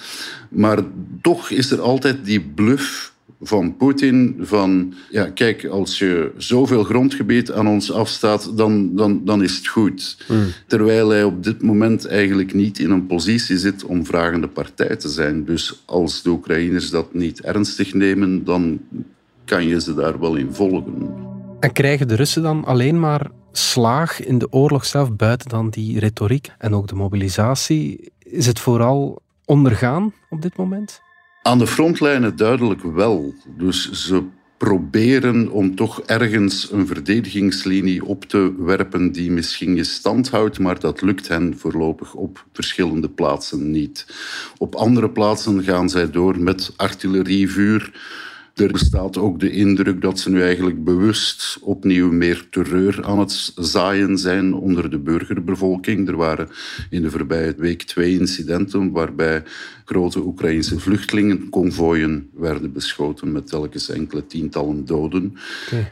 Maar 0.49 0.79
toch 1.23 1.51
is 1.51 1.71
er 1.71 1.81
altijd 1.81 2.25
die 2.25 2.41
bluff 2.41 3.15
van 3.43 3.77
Poetin 3.77 4.37
van, 4.41 4.95
ja, 5.11 5.31
kijk, 5.31 5.65
als 5.65 5.99
je 5.99 6.33
zoveel 6.37 6.85
grondgebied 6.85 7.53
aan 7.53 7.67
ons 7.67 7.93
afstaat, 7.93 8.57
dan, 8.57 8.95
dan, 8.97 9.25
dan 9.25 9.43
is 9.43 9.57
het 9.57 9.67
goed. 9.67 10.17
Terwijl 10.67 11.09
hij 11.09 11.25
op 11.25 11.45
dit 11.45 11.63
moment 11.63 12.07
eigenlijk 12.07 12.55
niet 12.55 12.79
in 12.79 12.91
een 12.91 13.07
positie 13.07 13.59
zit 13.59 13.85
om 13.85 14.07
vragende 14.07 14.49
partij 14.49 14.97
te 14.97 15.09
zijn. 15.09 15.45
Dus 15.45 15.83
als 15.85 16.23
de 16.23 16.31
Oekraïners 16.31 16.91
dat 16.91 17.15
niet 17.15 17.41
ernstig 17.41 17.95
nemen, 17.95 18.45
dan 18.45 18.81
kan 19.45 19.67
je 19.67 19.81
ze 19.81 19.95
daar 19.95 20.21
wel 20.21 20.37
in 20.37 20.53
volgen. 20.53 21.29
En 21.61 21.73
krijgen 21.73 22.09
de 22.09 22.15
Russen 22.15 22.43
dan 22.43 22.65
alleen 22.65 23.01
maar 23.01 23.31
slaag 23.53 24.25
in 24.25 24.39
de 24.39 24.53
oorlog 24.53 24.85
zelf, 24.85 25.17
buiten 25.17 25.49
dan 25.49 25.71
die 25.71 25.99
retoriek 25.99 26.53
en 26.59 26.75
ook 26.75 26.89
de 26.89 26.95
mobilisatie? 26.95 28.13
Is 28.19 28.47
het 28.47 28.61
vooral 28.61 29.23
ondergaan 29.45 30.13
op 30.31 30.43
dit 30.43 30.57
moment? 30.57 31.03
Aan 31.43 31.59
de 31.59 31.67
frontlijnen 31.67 32.37
duidelijk 32.37 32.83
wel. 32.83 33.35
Dus 33.57 33.91
ze 33.91 34.23
proberen 34.57 35.51
om 35.51 35.75
toch 35.75 36.01
ergens 36.01 36.73
een 36.73 36.87
verdedigingslinie 36.87 38.05
op 38.05 38.25
te 38.25 38.55
werpen 38.59 39.13
die 39.13 39.31
misschien 39.31 39.77
je 39.77 39.85
stand 39.85 40.31
houdt, 40.31 40.59
maar 40.59 40.81
dat 40.81 41.03
lukt 41.03 41.29
hen 41.29 41.59
voorlopig 41.59 42.15
op 42.15 42.45
verschillende 42.53 43.09
plaatsen 43.09 43.71
niet. 43.71 44.07
Op 44.59 44.75
andere 44.75 45.11
plaatsen 45.11 45.63
gaan 45.63 45.89
zij 45.89 46.11
door 46.11 46.41
met 46.41 46.73
artillerievuur. 46.77 47.93
Er 48.55 48.73
bestaat 48.73 49.17
ook 49.17 49.41
de 49.41 49.51
indruk 49.51 50.01
dat 50.01 50.19
ze 50.19 50.31
nu 50.31 50.43
eigenlijk 50.43 50.85
bewust 50.85 51.59
opnieuw 51.63 52.13
meer 52.13 52.47
terreur 52.51 53.05
aan 53.05 53.19
het 53.19 53.53
zaaien 53.57 54.19
zijn 54.19 54.55
onder 54.55 54.91
de 54.91 54.99
burgerbevolking. 54.99 56.09
Er 56.09 56.17
waren 56.17 56.49
in 56.91 57.03
de 57.03 57.11
voorbije 57.11 57.55
week 57.57 57.83
twee 57.83 58.19
incidenten 58.19 58.91
waarbij 58.91 59.43
grote 59.85 60.21
Oekraïnse 60.21 60.79
vluchtelingenconvooien 60.79 62.29
werden 62.35 62.73
beschoten 62.73 63.33
met 63.33 63.47
telkens 63.47 63.89
enkele 63.89 64.27
tientallen 64.27 64.85
doden. 64.85 65.37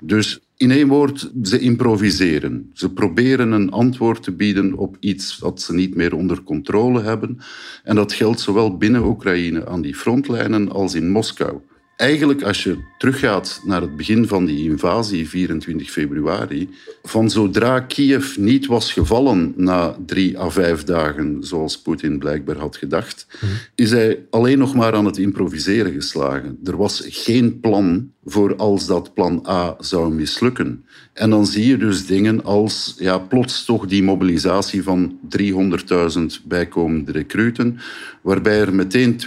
Dus 0.01 0.41
in 0.57 0.71
één 0.71 0.89
woord, 0.89 1.31
ze 1.43 1.59
improviseren. 1.59 2.71
Ze 2.73 2.93
proberen 2.93 3.53
een 3.53 3.71
antwoord 3.71 4.23
te 4.23 4.33
bieden 4.33 4.75
op 4.75 4.97
iets 5.01 5.39
wat 5.39 5.63
ze 5.63 5.75
niet 5.75 5.95
meer 5.95 6.15
onder 6.15 6.43
controle 6.43 7.03
hebben. 7.03 7.39
En 7.85 7.95
dat 7.95 8.13
geldt 8.13 8.41
zowel 8.41 8.77
binnen 8.77 9.05
Oekraïne 9.05 9.67
aan 9.67 9.83
die 9.83 9.95
frontlijnen 9.95 10.69
als 10.73 10.95
in 10.95 11.11
Moskou. 11.11 11.61
Eigenlijk, 11.99 12.43
als 12.43 12.63
je 12.63 12.79
teruggaat 12.99 13.61
naar 13.65 13.81
het 13.81 13.97
begin 13.97 14.27
van 14.27 14.45
die 14.45 14.71
invasie, 14.71 15.29
24 15.29 15.91
februari, 15.91 16.69
van 17.03 17.31
zodra 17.31 17.81
Kiev 17.81 18.37
niet 18.37 18.67
was 18.67 18.93
gevallen 18.93 19.53
na 19.57 19.97
drie 20.07 20.39
à 20.39 20.49
vijf 20.49 20.85
dagen, 20.85 21.37
zoals 21.41 21.81
Poetin 21.83 22.19
blijkbaar 22.19 22.57
had 22.57 22.77
gedacht, 22.77 23.27
is 23.75 23.91
hij 23.91 24.19
alleen 24.31 24.59
nog 24.59 24.75
maar 24.75 24.95
aan 24.95 25.05
het 25.05 25.19
improviseren 25.19 25.93
geslagen. 25.93 26.59
Er 26.65 26.77
was 26.77 27.05
geen 27.09 27.61
plan 27.61 28.11
voor 28.25 28.57
als 28.57 28.87
dat 28.87 29.15
plan 29.15 29.45
A 29.49 29.77
zou 29.79 30.15
mislukken. 30.15 30.85
En 31.13 31.31
dan 31.31 31.47
zie 31.47 31.67
je 31.67 31.77
dus 31.77 32.07
dingen 32.07 32.45
als 32.45 32.95
ja, 32.99 33.19
plots 33.19 33.65
toch 33.65 33.87
die 33.87 34.03
mobilisatie 34.03 34.83
van 34.83 35.19
300.000 35.39 36.45
bijkomende 36.45 37.13
recruten, 37.13 37.79
waarbij 38.23 38.61
er 38.61 38.75
meteen 38.75 39.21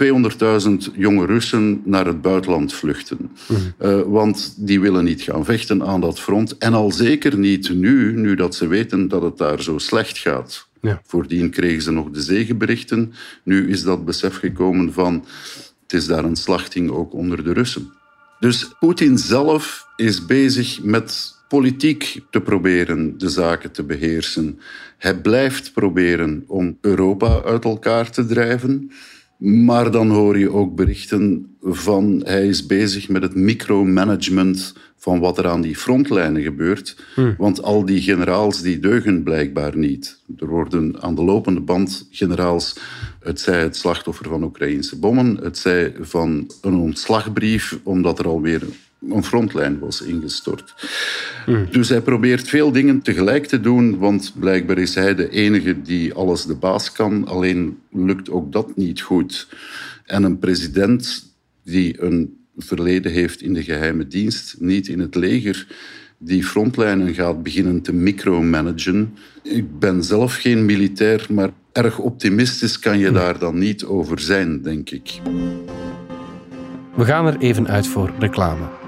200.000 0.90 0.94
jonge 0.94 1.26
Russen 1.26 1.82
naar 1.84 2.06
het 2.06 2.22
buitenland 2.22 2.61
vluchten. 2.70 3.30
Uh, 3.80 4.00
want 4.06 4.54
die 4.56 4.80
willen 4.80 5.04
niet 5.04 5.22
gaan 5.22 5.44
vechten 5.44 5.82
aan 5.82 6.00
dat 6.00 6.20
front. 6.20 6.58
En 6.58 6.74
al 6.74 6.92
zeker 6.92 7.38
niet 7.38 7.74
nu, 7.74 8.16
nu 8.16 8.34
dat 8.34 8.54
ze 8.54 8.66
weten 8.66 9.08
dat 9.08 9.22
het 9.22 9.38
daar 9.38 9.62
zo 9.62 9.78
slecht 9.78 10.18
gaat. 10.18 10.68
Ja. 10.80 11.00
Voordien 11.06 11.50
kregen 11.50 11.82
ze 11.82 11.92
nog 11.92 12.10
de 12.10 12.20
zegenberichten. 12.20 13.12
Nu 13.42 13.70
is 13.70 13.82
dat 13.82 14.04
besef 14.04 14.36
gekomen 14.36 14.92
van 14.92 15.24
het 15.82 15.92
is 15.92 16.06
daar 16.06 16.24
een 16.24 16.36
slachting 16.36 16.90
ook 16.90 17.12
onder 17.12 17.44
de 17.44 17.52
Russen. 17.52 17.92
Dus 18.40 18.68
Poetin 18.80 19.18
zelf 19.18 19.86
is 19.96 20.26
bezig 20.26 20.82
met 20.82 21.34
politiek 21.48 22.20
te 22.30 22.40
proberen 22.40 23.18
de 23.18 23.28
zaken 23.28 23.72
te 23.72 23.82
beheersen. 23.82 24.60
Hij 24.98 25.20
blijft 25.20 25.72
proberen 25.72 26.44
om 26.46 26.78
Europa 26.80 27.42
uit 27.44 27.64
elkaar 27.64 28.10
te 28.10 28.26
drijven. 28.26 28.90
Maar 29.42 29.90
dan 29.90 30.10
hoor 30.10 30.38
je 30.38 30.52
ook 30.52 30.74
berichten 30.74 31.56
van 31.60 32.20
hij 32.24 32.46
is 32.46 32.66
bezig 32.66 33.08
met 33.08 33.22
het 33.22 33.34
micromanagement 33.34 34.74
van 34.96 35.20
wat 35.20 35.38
er 35.38 35.48
aan 35.48 35.60
die 35.60 35.76
frontlijnen 35.76 36.42
gebeurt. 36.42 36.96
Want 37.38 37.62
al 37.62 37.84
die 37.84 38.02
generaals 38.02 38.62
die 38.62 38.78
deugen 38.78 39.22
blijkbaar 39.22 39.76
niet. 39.76 40.20
Er 40.38 40.46
worden 40.46 41.02
aan 41.02 41.14
de 41.14 41.22
lopende 41.22 41.60
band 41.60 42.08
generaals, 42.10 42.76
het 43.20 43.40
zij 43.40 43.60
het 43.60 43.76
slachtoffer 43.76 44.28
van 44.28 44.44
Oekraïnse 44.44 44.98
bommen, 44.98 45.36
het 45.36 45.58
zij 45.58 45.94
van 46.00 46.50
een 46.60 46.74
ontslagbrief, 46.74 47.78
omdat 47.82 48.18
er 48.18 48.26
alweer 48.26 48.62
een 49.10 49.24
frontlijn 49.24 49.78
was 49.78 50.00
ingestort. 50.00 50.74
Dus 51.70 51.88
hij 51.88 52.00
probeert 52.00 52.48
veel 52.48 52.72
dingen 52.72 53.02
tegelijk 53.02 53.46
te 53.46 53.60
doen, 53.60 53.98
want 53.98 54.32
blijkbaar 54.38 54.78
is 54.78 54.94
hij 54.94 55.14
de 55.14 55.28
enige 55.28 55.82
die 55.82 56.14
alles 56.14 56.44
de 56.44 56.54
baas 56.54 56.92
kan. 56.92 57.26
Alleen 57.26 57.78
lukt 57.90 58.30
ook 58.30 58.52
dat 58.52 58.76
niet 58.76 59.00
goed. 59.00 59.48
En 60.06 60.22
een 60.22 60.38
president 60.38 61.34
die 61.64 62.02
een 62.02 62.36
verleden 62.56 63.12
heeft 63.12 63.42
in 63.42 63.54
de 63.54 63.62
geheime 63.62 64.06
dienst, 64.06 64.56
niet 64.58 64.88
in 64.88 65.00
het 65.00 65.14
leger, 65.14 65.66
die 66.18 66.44
frontlijnen 66.44 67.14
gaat 67.14 67.42
beginnen 67.42 67.82
te 67.82 67.92
micromanagen. 67.92 69.14
Ik 69.42 69.78
ben 69.78 70.04
zelf 70.04 70.34
geen 70.34 70.64
militair, 70.64 71.26
maar 71.30 71.50
erg 71.72 71.98
optimistisch 71.98 72.78
kan 72.78 72.98
je 72.98 73.10
daar 73.10 73.38
dan 73.38 73.58
niet 73.58 73.84
over 73.84 74.20
zijn, 74.20 74.62
denk 74.62 74.90
ik. 74.90 75.20
We 76.94 77.04
gaan 77.04 77.26
er 77.26 77.38
even 77.38 77.68
uit 77.68 77.86
voor 77.86 78.12
reclame. 78.18 78.81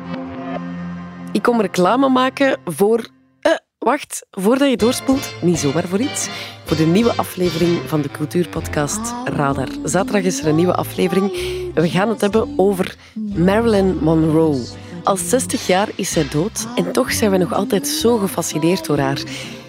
Ik 1.34 1.42
kom 1.42 1.60
reclame 1.60 2.08
maken 2.08 2.60
voor... 2.64 3.06
Eh, 3.40 3.52
wacht, 3.78 4.26
voordat 4.30 4.70
je 4.70 4.76
doorspoelt, 4.76 5.32
niet 5.42 5.58
zomaar 5.58 5.88
voor 5.88 6.00
iets. 6.00 6.28
Voor 6.64 6.76
de 6.76 6.86
nieuwe 6.86 7.12
aflevering 7.16 7.78
van 7.86 8.00
de 8.00 8.08
cultuurpodcast 8.08 9.14
Radar. 9.24 9.68
Zaterdag 9.84 10.22
is 10.22 10.40
er 10.40 10.46
een 10.46 10.54
nieuwe 10.54 10.74
aflevering. 10.74 11.32
En 11.74 11.82
we 11.82 11.88
gaan 11.88 12.08
het 12.08 12.20
hebben 12.20 12.54
over 12.56 12.96
Marilyn 13.36 13.98
Monroe. 14.00 14.66
Al 15.04 15.16
60 15.16 15.66
jaar 15.66 15.88
is 15.94 16.12
zij 16.12 16.28
dood 16.30 16.66
en 16.74 16.92
toch 16.92 17.12
zijn 17.12 17.30
we 17.30 17.36
nog 17.36 17.52
altijd 17.52 17.88
zo 17.88 18.16
gefascineerd 18.16 18.86
door 18.86 18.98
haar. 18.98 19.22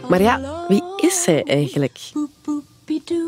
Maar 0.09 0.21
ja, 0.21 0.65
wie 0.67 0.83
is 0.97 1.23
zij 1.23 1.43
eigenlijk? 1.43 1.99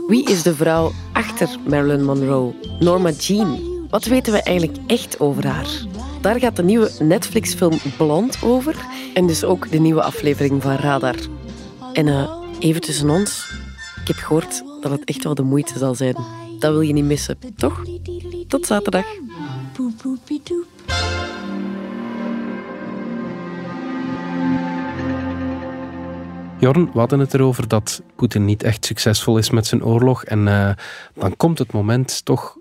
Wie 0.07 0.29
is 0.29 0.43
de 0.43 0.55
vrouw 0.55 0.91
achter 1.13 1.49
Marilyn 1.67 2.05
Monroe? 2.05 2.53
Norma 2.79 3.09
Jean. 3.09 3.59
Wat 3.89 4.05
weten 4.05 4.33
we 4.33 4.43
eigenlijk 4.43 4.77
echt 4.87 5.19
over 5.19 5.47
haar? 5.47 5.85
Daar 6.27 6.39
gaat 6.39 6.55
de 6.55 6.63
nieuwe 6.63 6.91
Netflix-film 6.99 7.79
Blond 7.97 8.37
over. 8.43 8.75
En 9.13 9.27
dus 9.27 9.43
ook 9.43 9.71
de 9.71 9.77
nieuwe 9.77 10.03
aflevering 10.03 10.61
van 10.61 10.75
Radar. 10.75 11.15
En 11.93 12.07
uh, 12.07 12.31
even 12.59 12.81
tussen 12.81 13.09
ons. 13.09 13.51
Ik 14.01 14.07
heb 14.07 14.15
gehoord 14.15 14.63
dat 14.81 14.91
het 14.91 15.03
echt 15.03 15.23
wel 15.23 15.35
de 15.35 15.43
moeite 15.43 15.77
zal 15.77 15.95
zijn. 15.95 16.15
Dat 16.59 16.71
wil 16.71 16.81
je 16.81 16.93
niet 16.93 17.05
missen, 17.05 17.37
toch? 17.55 17.83
Tot 18.47 18.65
zaterdag. 18.65 19.05
Jorn, 26.59 26.89
we 26.93 26.99
hadden 26.99 27.19
het 27.19 27.33
erover 27.33 27.67
dat 27.67 28.01
Poetin 28.15 28.45
niet 28.45 28.63
echt 28.63 28.85
succesvol 28.85 29.37
is 29.37 29.49
met 29.49 29.67
zijn 29.67 29.83
oorlog. 29.83 30.23
En 30.23 30.47
uh, 30.47 30.69
dan 31.13 31.37
komt 31.37 31.59
het 31.59 31.71
moment 31.71 32.25
toch 32.25 32.56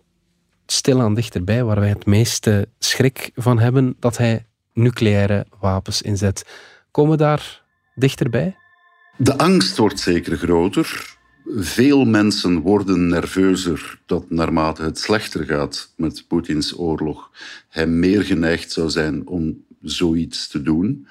stilaan 0.66 1.14
dichterbij 1.14 1.64
waar 1.64 1.80
wij 1.80 1.88
het 1.88 2.06
meeste 2.06 2.68
schrik 2.78 3.30
van 3.34 3.58
hebben 3.58 3.96
dat 4.00 4.16
hij 4.16 4.46
nucleaire 4.72 5.46
wapens 5.60 6.02
inzet. 6.02 6.44
Komen 6.90 7.10
we 7.10 7.16
daar 7.16 7.62
dichterbij? 7.94 8.56
De 9.16 9.38
angst 9.38 9.76
wordt 9.76 10.00
zeker 10.00 10.36
groter. 10.36 11.16
Veel 11.56 12.04
mensen 12.04 12.60
worden 12.60 13.08
nerveuzer 13.08 14.00
dat 14.06 14.30
naarmate 14.30 14.82
het 14.82 14.98
slechter 14.98 15.44
gaat 15.44 15.92
met 15.96 16.24
Poetins 16.28 16.78
oorlog, 16.78 17.30
hij 17.68 17.86
meer 17.86 18.22
geneigd 18.22 18.72
zou 18.72 18.90
zijn 18.90 19.26
om 19.26 19.64
zoiets 19.82 20.48
te 20.48 20.62
doen. 20.62 21.06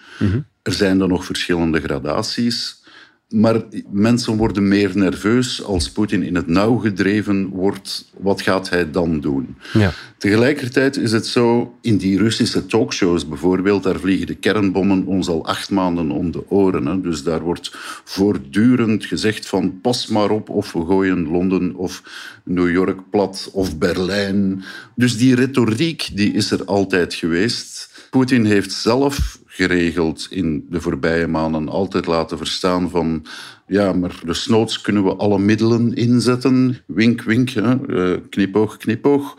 Er 0.62 0.74
zijn 0.74 0.98
dan 0.98 1.10
nog 1.10 1.26
verschillende 1.26 1.82
gradaties. 1.82 2.84
Maar 3.30 3.62
mensen 3.92 4.38
worden 4.38 4.68
meer 4.68 4.98
nerveus 4.98 5.64
als 5.64 5.92
Poetin 5.92 6.24
in 6.24 6.36
het 6.36 6.48
nauw 6.48 6.78
gedreven 6.78 7.48
wordt. 7.48 8.12
Wat 8.18 8.42
gaat 8.42 8.70
hij 8.70 8.92
dan 8.92 9.20
doen? 9.20 9.56
Ja. 9.74 9.94
Tegelijkertijd 10.18 10.98
is 10.98 11.12
het 11.12 11.28
zo, 11.28 11.76
in 11.82 11.98
die 11.98 12.18
Russische 12.18 12.66
talkshows 12.66 13.28
bijvoorbeeld, 13.28 13.84
daar 13.84 14.00
vliegen 14.00 14.28
de 14.28 14.36
kernbommen 14.36 15.06
ons 15.06 15.28
al 15.28 15.46
acht 15.46 15.70
maanden 15.70 16.12
om 16.12 16.32
de 16.32 16.50
oren. 16.50 16.86
Hè. 16.86 17.02
Dus 17.02 17.24
daar 17.24 17.42
wordt 17.42 17.72
voortdurend 18.04 19.06
gezegd 19.06 19.48
van 19.48 19.80
pas 19.82 20.08
maar 20.08 20.30
op 20.30 20.50
of 20.50 20.72
we 20.72 20.86
gooien 20.86 21.28
Londen 21.28 21.76
of 21.76 22.04
New 22.44 22.72
York 22.72 23.10
plat 23.10 23.50
of 23.54 23.78
Berlijn. 23.78 24.64
Dus 24.96 25.18
die 25.18 25.36
retoriek 25.36 26.10
die 26.14 26.34
is 26.34 26.52
er 26.52 26.66
altijd 26.66 27.14
geweest. 27.14 27.94
Poetin 28.10 28.46
heeft 28.46 28.72
zelf 28.72 29.40
geregeld 29.56 30.28
in 30.30 30.66
de 30.70 30.82
voorbije 30.82 31.28
maanden 31.28 31.70
altijd 31.70 32.06
laten 32.06 32.38
verstaan 32.38 32.90
van 32.90 33.26
ja, 33.68 33.94
maar 33.94 34.20
desnoods 34.26 34.82
kunnen 34.82 35.04
we 35.04 35.16
alle 35.16 35.40
middelen 35.40 35.94
inzetten. 35.94 36.78
Wink, 36.88 37.22
wink, 37.22 37.50
hè? 37.50 37.76
Uh, 37.88 38.18
knipoog, 38.30 38.78
knipoog. 38.78 39.36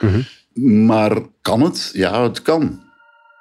Maar 0.86 1.18
kan 1.42 1.60
het? 1.60 1.90
Ja, 1.92 2.22
het 2.22 2.42
kan. 2.42 2.82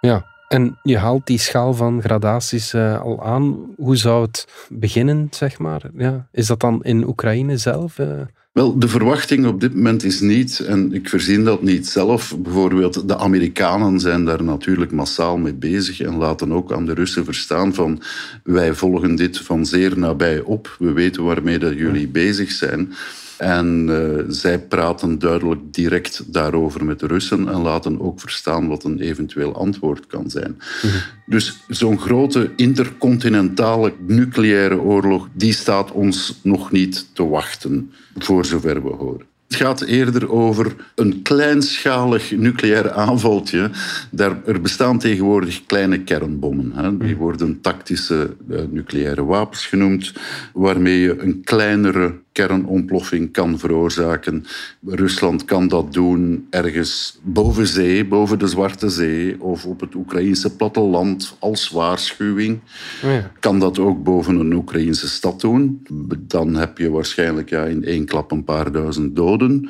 Ja, 0.02 0.26
en 0.48 0.80
je 0.84 0.98
haalt 0.98 1.28
die 1.28 1.38
schaal 1.38 1.74
van 1.74 2.02
gradaties 2.02 2.74
uh, 2.74 3.02
al 3.02 3.24
aan. 3.24 3.74
Hoe 3.78 3.96
zou 3.96 4.22
het 4.22 4.48
beginnen, 4.70 5.28
zeg 5.30 5.60
maar? 5.60 5.90
Ja. 5.98 6.28
Is 6.32 6.48
dat 6.48 6.60
dan 6.60 6.84
in 6.84 7.08
Oekraïne 7.08 7.58
zelf? 7.58 7.98
Uh... 7.98 8.22
Wel, 8.56 8.80
de 8.80 8.88
verwachting 8.88 9.46
op 9.46 9.60
dit 9.62 9.76
moment 9.76 10.04
is 10.04 10.20
niet, 10.20 10.60
en 10.60 10.94
ik 10.94 11.10
verzin 11.10 11.44
dat 11.44 11.62
niet 11.62 11.88
zelf, 11.88 12.36
bijvoorbeeld 12.38 13.08
de 13.08 13.18
Amerikanen 13.18 14.00
zijn 14.00 14.26
daar 14.26 14.44
natuurlijk 14.44 14.92
massaal 14.92 15.38
mee 15.38 15.54
bezig 15.54 16.02
en 16.02 16.18
laten 16.18 16.52
ook 16.52 16.72
aan 16.72 16.86
de 16.86 16.94
Russen 16.94 17.26
verstaan 17.26 17.74
van 17.74 18.02
wij 18.44 18.74
volgen 18.74 19.16
dit 19.16 19.38
van 19.38 19.66
zeer 19.66 19.98
nabij 19.98 20.42
op, 20.42 20.76
we 20.80 20.92
weten 20.92 21.24
waarmee 21.24 21.60
dat 21.60 21.74
jullie 21.74 22.08
bezig 22.08 22.52
zijn. 22.52 22.94
En 23.38 23.88
uh, 23.90 24.24
zij 24.28 24.60
praten 24.60 25.20
duidelijk 25.20 25.62
direct 25.74 26.34
daarover 26.34 26.86
met 26.86 27.00
de 27.00 27.08
Russen 27.08 27.50
en 27.50 27.62
laten 27.62 28.02
ook 28.02 28.20
verstaan 28.20 28.68
wat 28.68 28.84
een 28.84 29.00
eventueel 29.00 29.56
antwoord 29.56 30.08
kan 30.08 30.30
zijn. 30.30 30.62
Mm-hmm. 30.84 31.00
Dus 31.26 31.60
zo'n 31.68 32.00
grote 32.00 32.52
intercontinentale 32.56 33.94
nucleaire 34.08 34.80
oorlog, 34.80 35.28
die 35.34 35.54
staat 35.54 35.92
ons 35.92 36.40
nog 36.44 36.72
niet 36.72 37.08
te 37.14 37.28
wachten, 37.28 37.92
voor 38.18 38.46
zover 38.46 38.84
we 38.84 38.90
horen. 38.90 39.26
Het 39.48 39.56
gaat 39.56 39.82
eerder 39.82 40.32
over 40.32 40.76
een 40.96 41.22
kleinschalig 41.22 42.32
nucleair 42.32 42.92
aanvaltje. 42.92 43.70
Daar, 44.12 44.38
er 44.46 44.62
bestaan 44.62 45.00
tegenwoordig 45.00 45.66
kleine 45.66 46.04
kernbommen. 46.04 46.72
Hè. 46.76 46.98
Die 46.98 47.16
worden 47.16 47.62
tactische 47.62 48.36
uh, 48.50 48.62
nucleaire 48.70 49.26
wapens 49.26 49.66
genoemd, 49.66 50.14
waarmee 50.54 51.00
je 51.00 51.20
een 51.20 51.42
kleinere 51.44 52.24
kernontploffing 52.36 53.32
kan 53.32 53.60
veroorzaken. 53.60 54.46
Rusland 54.86 55.46
kan 55.46 55.68
dat 55.68 55.94
doen 55.94 56.48
ergens 56.50 57.20
boven 57.24 57.68
zee, 57.68 58.06
boven 58.06 58.40
de 58.40 58.48
Zwarte 58.48 58.90
Zee 58.90 59.42
of 59.42 59.66
op 59.66 59.80
het 59.80 59.96
Oekraïnse 59.96 60.56
platteland 60.56 61.36
als 61.40 61.70
waarschuwing. 61.70 62.60
Oh 63.04 63.12
ja. 63.12 63.32
Kan 63.40 63.60
dat 63.60 63.80
ook 63.80 64.04
boven 64.04 64.36
een 64.36 64.54
Oekraïnse 64.54 65.08
stad 65.08 65.42
doen. 65.42 65.88
Dan 66.20 66.56
heb 66.56 66.78
je 66.78 66.90
waarschijnlijk 66.90 67.50
ja, 67.50 67.64
in 67.64 67.84
één 67.84 68.06
klap 68.06 68.32
een 68.32 68.44
paar 68.44 68.72
duizend 68.72 69.16
doden. 69.16 69.70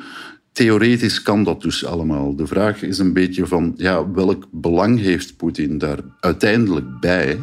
Theoretisch 0.52 1.22
kan 1.22 1.44
dat 1.44 1.62
dus 1.62 1.84
allemaal. 1.84 2.36
De 2.36 2.46
vraag 2.46 2.82
is 2.82 2.98
een 2.98 3.12
beetje 3.12 3.46
van 3.46 3.74
ja, 3.76 4.10
welk 4.10 4.46
belang 4.50 5.00
heeft 5.00 5.36
Poetin 5.36 5.78
daar 5.78 5.98
uiteindelijk 6.20 7.00
bij? 7.00 7.38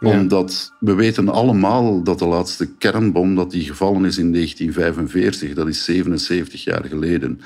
Omdat 0.00 0.72
we 0.78 0.94
weten 0.94 1.28
allemaal 1.28 2.02
dat 2.02 2.18
de 2.18 2.26
laatste 2.26 2.68
kernbom 2.78 3.34
dat 3.34 3.50
die 3.50 3.64
gevallen 3.64 4.04
is 4.04 4.18
in 4.18 4.32
1945, 4.32 5.54
dat 5.54 5.68
is 5.68 5.84
77 5.84 6.64
jaar 6.64 6.84
geleden. 6.84 7.40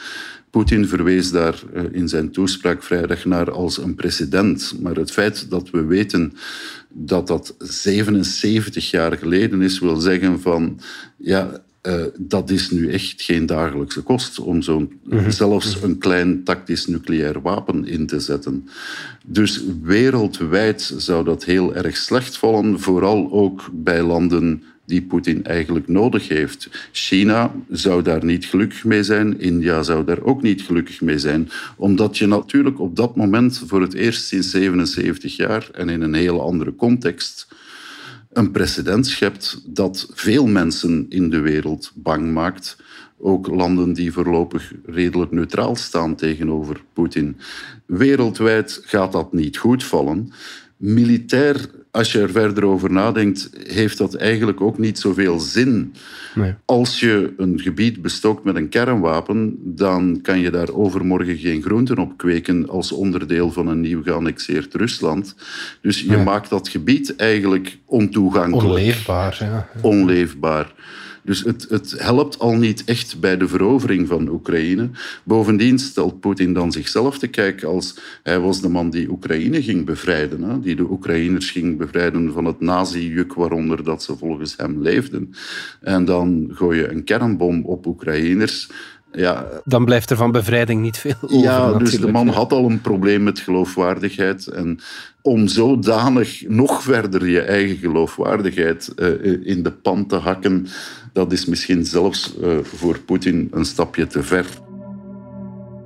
Poetin 0.50 0.88
verwees 0.88 1.30
daar 1.30 1.62
eh, 1.72 1.82
in 1.90 2.08
zijn 2.08 2.30
toespraak 2.30 2.82
vrijdag 2.82 3.24
naar 3.24 3.50
als 3.50 3.78
een 3.78 3.94
precedent. 3.94 4.74
Maar 4.80 4.94
het 4.94 5.10
feit 5.10 5.50
dat 5.50 5.70
we 5.70 5.84
weten 5.84 6.32
dat 6.88 7.26
dat 7.26 7.54
77 7.58 8.90
jaar 8.90 9.18
geleden 9.18 9.62
is, 9.62 9.78
wil 9.78 9.96
zeggen 9.96 10.40
van 10.40 10.80
ja, 11.16 11.63
uh, 11.86 12.04
dat 12.18 12.50
is 12.50 12.70
nu 12.70 12.92
echt 12.92 13.22
geen 13.22 13.46
dagelijkse 13.46 14.02
kost 14.02 14.38
om 14.38 14.62
zo'n 14.62 15.00
mm-hmm. 15.04 15.30
zelfs 15.30 15.82
een 15.82 15.98
klein 15.98 16.44
tactisch 16.44 16.86
nucleair 16.86 17.40
wapen 17.42 17.86
in 17.86 18.06
te 18.06 18.20
zetten. 18.20 18.68
Dus 19.26 19.64
wereldwijd 19.82 20.94
zou 20.96 21.24
dat 21.24 21.44
heel 21.44 21.74
erg 21.74 21.96
slecht 21.96 22.36
vallen, 22.36 22.80
vooral 22.80 23.32
ook 23.32 23.68
bij 23.72 24.02
landen 24.02 24.62
die 24.86 25.02
Poetin 25.02 25.44
eigenlijk 25.44 25.88
nodig 25.88 26.28
heeft. 26.28 26.68
China 26.92 27.54
zou 27.70 28.02
daar 28.02 28.24
niet 28.24 28.44
gelukkig 28.44 28.84
mee 28.84 29.02
zijn, 29.02 29.40
India 29.40 29.82
zou 29.82 30.04
daar 30.04 30.22
ook 30.22 30.42
niet 30.42 30.62
gelukkig 30.62 31.00
mee 31.00 31.18
zijn, 31.18 31.50
omdat 31.76 32.18
je 32.18 32.26
natuurlijk 32.26 32.80
op 32.80 32.96
dat 32.96 33.16
moment 33.16 33.62
voor 33.66 33.80
het 33.80 33.94
eerst 33.94 34.26
sinds 34.26 34.50
77 34.50 35.36
jaar 35.36 35.68
en 35.72 35.88
in 35.88 36.02
een 36.02 36.14
hele 36.14 36.40
andere 36.40 36.74
context 36.76 37.48
een 38.34 38.50
precedent 38.50 39.06
schept 39.06 39.60
dat 39.66 40.08
veel 40.12 40.46
mensen 40.46 41.06
in 41.08 41.30
de 41.30 41.40
wereld 41.40 41.92
bang 41.94 42.32
maakt. 42.32 42.76
Ook 43.18 43.46
landen 43.46 43.92
die 43.92 44.12
voorlopig 44.12 44.72
redelijk 44.86 45.30
neutraal 45.30 45.76
staan 45.76 46.14
tegenover 46.14 46.84
Poetin. 46.92 47.36
Wereldwijd 47.86 48.80
gaat 48.84 49.12
dat 49.12 49.32
niet 49.32 49.56
goed 49.56 49.84
vallen. 49.84 50.32
Militair 50.76 51.70
als 51.94 52.12
je 52.12 52.20
er 52.20 52.30
verder 52.30 52.64
over 52.64 52.92
nadenkt, 52.92 53.50
heeft 53.66 53.98
dat 53.98 54.14
eigenlijk 54.14 54.60
ook 54.60 54.78
niet 54.78 54.98
zoveel 54.98 55.40
zin. 55.40 55.94
Nee. 56.34 56.54
Als 56.64 57.00
je 57.00 57.34
een 57.36 57.60
gebied 57.60 58.02
bestookt 58.02 58.44
met 58.44 58.56
een 58.56 58.68
kernwapen, 58.68 59.56
dan 59.62 60.18
kan 60.22 60.38
je 60.38 60.50
daar 60.50 60.72
overmorgen 60.72 61.36
geen 61.36 61.62
groenten 61.62 61.98
op 61.98 62.16
kweken 62.16 62.68
als 62.68 62.92
onderdeel 62.92 63.52
van 63.52 63.68
een 63.68 63.80
nieuw 63.80 64.02
geannexeerd 64.02 64.74
Rusland. 64.74 65.34
Dus 65.80 66.00
je 66.00 66.16
maakt 66.16 66.50
dat 66.50 66.68
gebied 66.68 67.16
eigenlijk 67.16 67.78
ontoegankelijk. 67.84 68.68
Onleefbaar, 68.68 69.36
ja. 69.40 69.68
Onleefbaar. 69.80 70.72
Dus 71.24 71.42
het, 71.42 71.66
het 71.68 71.94
helpt 71.98 72.38
al 72.38 72.54
niet 72.54 72.84
echt 72.84 73.20
bij 73.20 73.36
de 73.36 73.48
verovering 73.48 74.08
van 74.08 74.28
Oekraïne. 74.28 74.90
Bovendien 75.22 75.78
stelt 75.78 76.20
Poetin 76.20 76.52
dan 76.52 76.72
zichzelf 76.72 77.18
te 77.18 77.26
kijken 77.26 77.68
als 77.68 77.98
hij 78.22 78.40
was 78.40 78.60
de 78.60 78.68
man 78.68 78.90
die 78.90 79.10
Oekraïne 79.10 79.62
ging 79.62 79.84
bevrijden. 79.84 80.42
Hè? 80.42 80.60
Die 80.60 80.76
de 80.76 80.90
Oekraïners 80.90 81.50
ging 81.50 81.78
bevrijden 81.78 82.32
van 82.32 82.44
het 82.44 82.60
nazi-juk 82.60 83.34
waaronder 83.34 83.84
dat 83.84 84.02
ze 84.02 84.16
volgens 84.16 84.54
hem 84.56 84.82
leefden. 84.82 85.34
En 85.80 86.04
dan 86.04 86.50
gooi 86.52 86.78
je 86.78 86.90
een 86.90 87.04
kernbom 87.04 87.64
op 87.64 87.86
Oekraïners. 87.86 88.68
Ja, 89.12 89.46
dan 89.64 89.84
blijft 89.84 90.10
er 90.10 90.16
van 90.16 90.32
bevrijding 90.32 90.80
niet 90.80 90.98
veel 90.98 91.14
over. 91.20 91.38
Ja, 91.38 91.72
dus 91.72 91.90
de 91.90 92.10
man 92.10 92.28
had 92.28 92.52
al 92.52 92.70
een 92.70 92.80
probleem 92.80 93.22
met 93.22 93.38
geloofwaardigheid. 93.38 94.46
En 94.46 94.78
om 95.22 95.48
zodanig 95.48 96.48
nog 96.48 96.82
verder 96.82 97.28
je 97.28 97.40
eigen 97.40 97.76
geloofwaardigheid 97.76 98.92
uh, 98.96 99.46
in 99.46 99.62
de 99.62 99.72
pan 99.72 100.06
te 100.06 100.16
hakken, 100.16 100.66
dat 101.14 101.32
is 101.32 101.44
misschien 101.44 101.84
zelfs 101.84 102.34
uh, 102.40 102.58
voor 102.62 102.98
Poetin 103.00 103.48
een 103.50 103.64
stapje 103.64 104.06
te 104.06 104.22
ver. 104.22 104.46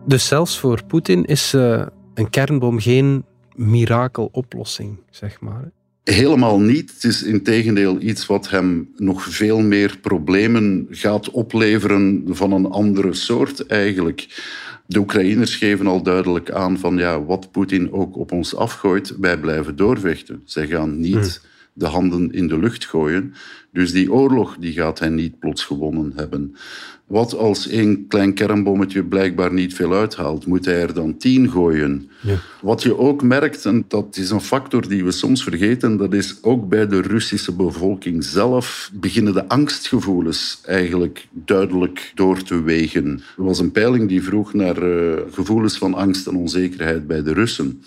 Dus 0.06 0.26
zelfs 0.26 0.58
voor 0.58 0.84
Poetin 0.84 1.24
is 1.24 1.54
uh, 1.54 1.86
een 2.14 2.30
kernbom 2.30 2.80
geen 2.80 3.24
mirakeloplossing, 3.54 4.98
zeg 5.10 5.40
maar. 5.40 5.70
Helemaal 6.04 6.60
niet. 6.60 6.92
Het 6.92 7.04
is 7.04 7.22
integendeel 7.22 8.00
iets 8.00 8.26
wat 8.26 8.50
hem 8.50 8.90
nog 8.96 9.22
veel 9.22 9.60
meer 9.60 9.98
problemen 10.00 10.86
gaat 10.90 11.30
opleveren 11.30 12.22
van 12.26 12.52
een 12.52 12.66
andere 12.66 13.14
soort 13.14 13.66
eigenlijk. 13.66 14.42
De 14.86 14.98
Oekraïners 14.98 15.56
geven 15.56 15.86
al 15.86 16.02
duidelijk 16.02 16.50
aan 16.50 16.78
van 16.78 16.96
ja, 16.96 17.22
wat 17.22 17.50
Poetin 17.50 17.92
ook 17.92 18.16
op 18.16 18.32
ons 18.32 18.56
afgooit, 18.56 19.16
wij 19.18 19.38
blijven 19.38 19.76
doorvechten. 19.76 20.42
Zij 20.44 20.66
gaan 20.66 21.00
niet 21.00 21.40
hm. 21.42 21.46
De 21.78 21.86
handen 21.86 22.32
in 22.32 22.48
de 22.48 22.58
lucht 22.58 22.86
gooien. 22.86 23.34
Dus 23.72 23.92
die 23.92 24.12
oorlog 24.12 24.56
die 24.60 24.72
gaat 24.72 24.98
hij 24.98 25.08
niet 25.08 25.38
plots 25.38 25.64
gewonnen 25.64 26.12
hebben. 26.16 26.56
Wat 27.06 27.36
als 27.36 27.68
één 27.68 28.06
klein 28.06 28.34
kernbommetje 28.34 29.04
blijkbaar 29.04 29.52
niet 29.52 29.74
veel 29.74 29.94
uithaalt, 29.94 30.46
moet 30.46 30.64
hij 30.64 30.80
er 30.80 30.94
dan 30.94 31.16
tien 31.16 31.50
gooien. 31.50 32.10
Ja. 32.20 32.34
Wat 32.62 32.82
je 32.82 32.98
ook 32.98 33.22
merkt, 33.22 33.64
en 33.64 33.84
dat 33.88 34.16
is 34.16 34.30
een 34.30 34.40
factor 34.40 34.88
die 34.88 35.04
we 35.04 35.10
soms 35.10 35.42
vergeten, 35.42 35.96
dat 35.96 36.14
is 36.14 36.38
ook 36.42 36.68
bij 36.68 36.86
de 36.86 37.00
Russische 37.00 37.52
bevolking 37.52 38.24
zelf 38.24 38.90
beginnen 38.94 39.32
de 39.32 39.48
angstgevoelens 39.48 40.60
eigenlijk 40.64 41.26
duidelijk 41.32 42.12
door 42.14 42.42
te 42.42 42.62
wegen. 42.62 43.22
Er 43.36 43.44
was 43.44 43.58
een 43.58 43.72
peiling 43.72 44.08
die 44.08 44.22
vroeg 44.22 44.52
naar 44.52 44.82
uh, 44.82 45.12
gevoelens 45.30 45.78
van 45.78 45.94
angst 45.94 46.26
en 46.26 46.36
onzekerheid 46.36 47.06
bij 47.06 47.22
de 47.22 47.32
Russen. 47.32 47.82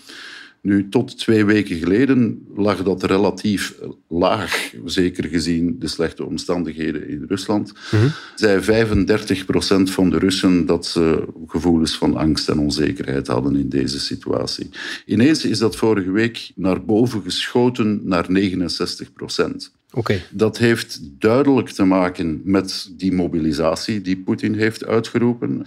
Nu, 0.61 0.89
tot 0.89 1.17
twee 1.17 1.45
weken 1.45 1.77
geleden 1.77 2.45
lag 2.55 2.83
dat 2.83 3.03
relatief 3.03 3.75
laag, 4.07 4.73
zeker 4.85 5.23
gezien 5.23 5.75
de 5.79 5.87
slechte 5.87 6.25
omstandigheden 6.25 7.07
in 7.07 7.25
Rusland. 7.27 7.73
Mm 7.91 8.11
Zei 8.35 8.61
35 8.61 9.45
procent 9.45 9.91
van 9.91 10.09
de 10.09 10.17
Russen 10.17 10.65
dat 10.65 10.85
ze 10.85 11.27
gevoelens 11.47 11.97
van 11.97 12.17
angst 12.17 12.49
en 12.49 12.59
onzekerheid 12.59 13.27
hadden 13.27 13.55
in 13.55 13.69
deze 13.69 13.99
situatie. 13.99 14.69
Ineens 15.05 15.45
is 15.45 15.57
dat 15.57 15.75
vorige 15.75 16.11
week 16.11 16.51
naar 16.55 16.85
boven 16.85 17.21
geschoten 17.21 18.01
naar 18.03 18.25
69 18.31 19.13
procent. 19.13 19.71
Okay. 19.93 20.21
Dat 20.31 20.57
heeft 20.57 20.99
duidelijk 21.19 21.69
te 21.69 21.83
maken 21.83 22.41
met 22.43 22.91
die 22.97 23.11
mobilisatie 23.11 24.01
die 24.01 24.17
Poetin 24.17 24.53
heeft 24.53 24.85
uitgeroepen. 24.85 25.65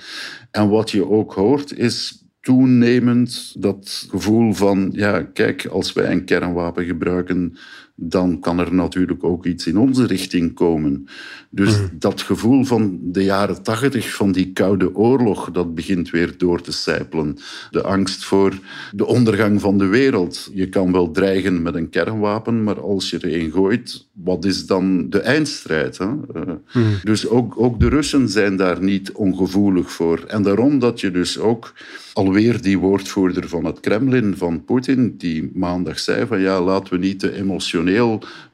En 0.50 0.68
wat 0.68 0.90
je 0.90 1.08
ook 1.08 1.32
hoort 1.32 1.78
is 1.78 2.23
toenemend 2.44 3.62
dat 3.62 4.06
gevoel 4.10 4.52
van, 4.52 4.90
ja, 4.92 5.22
kijk, 5.22 5.66
als 5.66 5.92
wij 5.92 6.12
een 6.12 6.24
kernwapen 6.24 6.84
gebruiken, 6.84 7.56
dan 7.96 8.40
kan 8.40 8.58
er 8.58 8.74
natuurlijk 8.74 9.24
ook 9.24 9.46
iets 9.46 9.66
in 9.66 9.78
onze 9.78 10.06
richting 10.06 10.54
komen. 10.54 11.08
Dus 11.50 11.76
mhm. 11.76 11.86
dat 11.98 12.20
gevoel 12.20 12.64
van 12.64 12.98
de 13.02 13.24
jaren 13.24 13.62
tachtig, 13.62 14.14
van 14.14 14.32
die 14.32 14.52
koude 14.52 14.94
oorlog, 14.94 15.50
dat 15.50 15.74
begint 15.74 16.10
weer 16.10 16.34
door 16.36 16.60
te 16.60 16.72
sijpelen. 16.72 17.36
De 17.70 17.82
angst 17.82 18.24
voor 18.24 18.58
de 18.92 19.06
ondergang 19.06 19.60
van 19.60 19.78
de 19.78 19.86
wereld. 19.86 20.50
Je 20.52 20.68
kan 20.68 20.92
wel 20.92 21.10
dreigen 21.10 21.62
met 21.62 21.74
een 21.74 21.90
kernwapen, 21.90 22.62
maar 22.62 22.80
als 22.80 23.10
je 23.10 23.18
er 23.18 23.34
een 23.34 23.52
gooit, 23.52 24.06
wat 24.12 24.44
is 24.44 24.66
dan 24.66 25.10
de 25.10 25.20
eindstrijd? 25.20 25.98
Hè? 25.98 26.06
Eh, 26.34 26.42
mhm. 26.72 26.84
Dus 27.02 27.28
ook, 27.28 27.54
ook 27.60 27.80
de 27.80 27.88
Russen 27.88 28.28
zijn 28.28 28.56
daar 28.56 28.82
niet 28.82 29.12
ongevoelig 29.12 29.92
voor. 29.92 30.24
En 30.26 30.42
daarom 30.42 30.78
dat 30.78 31.00
je 31.00 31.10
dus 31.10 31.38
ook 31.38 31.72
alweer 32.12 32.62
die 32.62 32.78
woordvoerder 32.78 33.48
van 33.48 33.64
het 33.64 33.80
Kremlin, 33.80 34.36
van 34.36 34.64
Poetin, 34.64 35.14
die 35.18 35.50
maandag 35.54 35.98
zei 35.98 36.26
van 36.26 36.40
ja, 36.40 36.62
laten 36.62 36.92
we 36.92 36.98
niet 36.98 37.18
te 37.20 37.32
emotioneel 37.32 37.83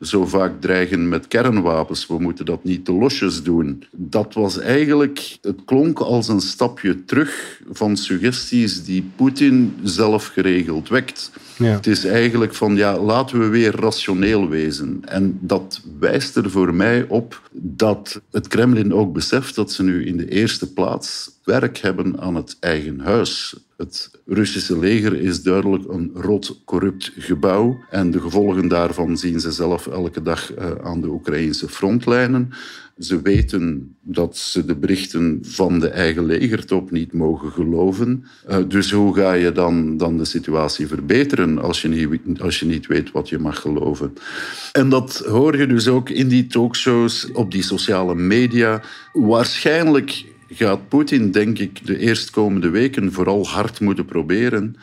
zo 0.00 0.26
vaak 0.26 0.60
dreigen 0.60 1.08
met 1.08 1.28
kernwapens. 1.28 2.06
We 2.06 2.18
moeten 2.18 2.44
dat 2.44 2.64
niet 2.64 2.84
te 2.84 2.92
losjes 2.92 3.42
doen. 3.42 3.84
Dat 3.90 4.34
was 4.34 4.58
eigenlijk, 4.58 5.38
het 5.42 5.64
klonk 5.64 5.98
als 5.98 6.28
een 6.28 6.40
stapje 6.40 7.04
terug 7.04 7.60
van 7.70 7.96
suggesties 7.96 8.84
die 8.84 9.10
Poetin 9.16 9.76
zelf 9.82 10.26
geregeld 10.26 10.88
wekt. 10.88 11.30
Ja. 11.58 11.66
Het 11.66 11.86
is 11.86 12.04
eigenlijk 12.04 12.54
van, 12.54 12.76
ja, 12.76 12.98
laten 12.98 13.40
we 13.40 13.46
weer 13.46 13.80
rationeel 13.80 14.48
wezen. 14.48 15.02
En 15.04 15.38
dat 15.40 15.80
wijst 15.98 16.36
er 16.36 16.50
voor 16.50 16.74
mij 16.74 17.04
op 17.08 17.50
dat 17.52 18.20
het 18.30 18.48
Kremlin 18.48 18.94
ook 18.94 19.12
beseft 19.12 19.54
dat 19.54 19.72
ze 19.72 19.82
nu 19.82 20.06
in 20.06 20.16
de 20.16 20.28
eerste 20.28 20.72
plaats 20.72 21.38
werk 21.50 21.78
hebben 21.78 22.20
aan 22.20 22.34
het 22.34 22.56
eigen 22.60 23.00
huis. 23.00 23.56
Het 23.76 24.10
Russische 24.26 24.78
leger 24.78 25.20
is 25.20 25.42
duidelijk 25.42 25.84
een 25.88 26.10
rot 26.14 26.60
corrupt 26.64 27.12
gebouw 27.16 27.78
en 27.90 28.10
de 28.10 28.20
gevolgen 28.20 28.68
daarvan 28.68 29.16
zien 29.16 29.40
ze 29.40 29.52
zelf 29.52 29.86
elke 29.86 30.22
dag 30.22 30.54
eh, 30.54 30.70
aan 30.82 31.00
de 31.00 31.08
Oekraïnse 31.08 31.68
frontlijnen. 31.68 32.50
Ze 32.98 33.22
weten 33.22 33.96
dat 34.02 34.36
ze 34.36 34.64
de 34.64 34.74
berichten 34.74 35.38
van 35.42 35.80
de 35.80 35.88
eigen 35.88 36.26
legertop 36.26 36.90
niet 36.90 37.12
mogen 37.12 37.52
geloven. 37.52 38.24
Eh, 38.46 38.58
dus 38.68 38.90
hoe 38.90 39.14
ga 39.14 39.32
je 39.32 39.52
dan, 39.52 39.96
dan 39.96 40.16
de 40.16 40.24
situatie 40.24 40.86
verbeteren 40.86 41.58
als 41.58 41.82
je, 41.82 41.88
niet, 41.88 42.40
als 42.40 42.60
je 42.60 42.66
niet 42.66 42.86
weet 42.86 43.10
wat 43.10 43.28
je 43.28 43.38
mag 43.38 43.60
geloven? 43.60 44.12
En 44.72 44.88
dat 44.88 45.22
hoor 45.26 45.58
je 45.58 45.66
dus 45.66 45.88
ook 45.88 46.10
in 46.10 46.28
die 46.28 46.46
talkshows, 46.46 47.32
op 47.32 47.50
die 47.50 47.62
sociale 47.62 48.14
media. 48.14 48.82
Waarschijnlijk 49.12 50.24
gaat 50.52 50.88
Poetin, 50.88 51.30
denk 51.30 51.58
ik, 51.58 51.86
de 51.86 51.98
eerstkomende 51.98 52.68
weken 52.68 53.12
vooral 53.12 53.46
hard 53.46 53.80
moeten 53.80 54.04
proberen 54.04 54.76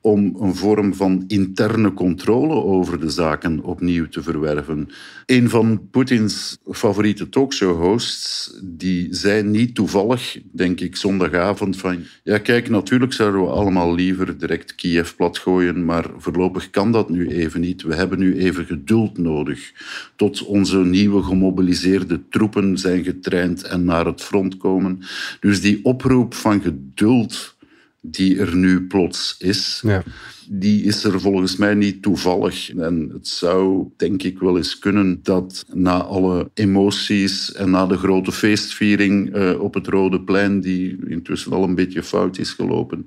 om 0.00 0.36
een 0.40 0.54
vorm 0.54 0.94
van 0.94 1.24
interne 1.26 1.92
controle 1.92 2.54
over 2.54 3.00
de 3.00 3.10
zaken 3.10 3.62
opnieuw 3.62 4.08
te 4.08 4.22
verwerven. 4.22 4.88
Een 5.26 5.48
van 5.48 5.88
Poetins 5.90 6.58
favoriete 6.70 7.28
talkshow-hosts, 7.28 8.58
die 8.62 9.08
zei 9.10 9.42
niet 9.42 9.74
toevallig, 9.74 10.38
denk 10.52 10.80
ik, 10.80 10.96
zondagavond 10.96 11.76
van... 11.76 11.98
Ja, 12.24 12.38
kijk, 12.38 12.68
natuurlijk 12.68 13.12
zouden 13.12 13.40
we 13.40 13.46
allemaal 13.46 13.94
liever 13.94 14.38
direct 14.38 14.74
Kiev 14.74 15.14
platgooien, 15.16 15.84
maar 15.84 16.06
voorlopig 16.16 16.70
kan 16.70 16.92
dat 16.92 17.10
nu 17.10 17.28
even 17.28 17.60
niet. 17.60 17.82
We 17.82 17.94
hebben 17.94 18.18
nu 18.18 18.38
even 18.38 18.64
geduld 18.66 19.18
nodig 19.18 19.72
tot 20.16 20.44
onze 20.44 20.78
nieuwe 20.78 21.22
gemobiliseerde 21.22 22.28
troepen 22.28 22.78
zijn 22.78 23.04
getraind 23.04 23.62
en 23.62 23.84
naar 23.84 24.06
het 24.06 24.22
front 24.22 24.56
komen. 24.56 25.00
Dus 25.40 25.60
die 25.60 25.84
oproep 25.84 26.34
van 26.34 26.60
geduld 26.60 27.58
die 28.00 28.38
er 28.38 28.56
nu 28.56 28.86
plots 28.86 29.34
is, 29.38 29.82
ja. 29.84 30.02
die 30.48 30.82
is 30.82 31.04
er 31.04 31.20
volgens 31.20 31.56
mij 31.56 31.74
niet 31.74 32.02
toevallig. 32.02 32.74
En 32.74 33.10
het 33.12 33.28
zou 33.28 33.88
denk 33.96 34.22
ik 34.22 34.38
wel 34.38 34.56
eens 34.56 34.78
kunnen 34.78 35.20
dat 35.22 35.64
na 35.72 36.02
alle 36.02 36.50
emoties 36.54 37.52
en 37.52 37.70
na 37.70 37.86
de 37.86 37.96
grote 37.96 38.32
feestviering 38.32 39.36
uh, 39.36 39.60
op 39.60 39.74
het 39.74 39.86
Rode 39.86 40.20
Plein, 40.20 40.60
die 40.60 40.98
intussen 41.08 41.52
al 41.52 41.62
een 41.62 41.74
beetje 41.74 42.02
fout 42.02 42.38
is 42.38 42.50
gelopen, 42.50 43.06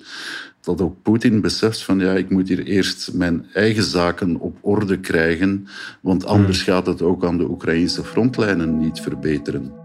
dat 0.62 0.82
ook 0.82 1.02
Poetin 1.02 1.42
beseft 1.42 1.84
van 1.84 2.00
ja, 2.00 2.14
ik 2.14 2.30
moet 2.30 2.48
hier 2.48 2.64
eerst 2.64 3.14
mijn 3.14 3.46
eigen 3.54 3.84
zaken 3.84 4.40
op 4.40 4.58
orde 4.62 5.00
krijgen, 5.00 5.68
want 6.02 6.26
anders 6.26 6.66
hmm. 6.66 6.74
gaat 6.74 6.86
het 6.86 7.02
ook 7.02 7.26
aan 7.26 7.38
de 7.38 7.50
Oekraïnse 7.50 8.04
frontlijnen 8.04 8.78
niet 8.78 9.00
verbeteren. 9.00 9.83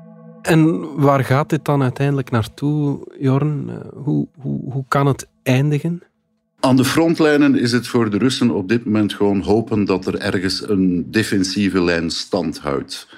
En 0.49 0.95
waar 0.97 1.25
gaat 1.25 1.51
dit 1.51 1.65
dan 1.65 1.83
uiteindelijk 1.83 2.31
naartoe, 2.31 2.99
Jorn? 3.19 3.69
Eh, 3.69 3.77
hoe, 3.95 4.29
hoe, 4.39 4.73
hoe 4.73 4.85
kan 4.89 5.07
het 5.07 5.29
eindigen? 5.43 6.03
Aan 6.61 6.77
de 6.77 6.85
frontlijnen 6.85 7.55
is 7.55 7.73
het 7.73 7.87
voor 7.87 8.11
de 8.11 8.19
Russen 8.19 8.51
op 8.51 8.69
dit 8.69 8.85
moment 8.85 9.15
gewoon 9.15 9.41
hopen 9.41 9.85
dat 9.85 10.07
er 10.07 10.19
ergens 10.19 10.69
een 10.69 11.07
defensieve 11.11 11.83
lijn 11.83 12.11
stand 12.11 12.59
houdt. 12.59 13.09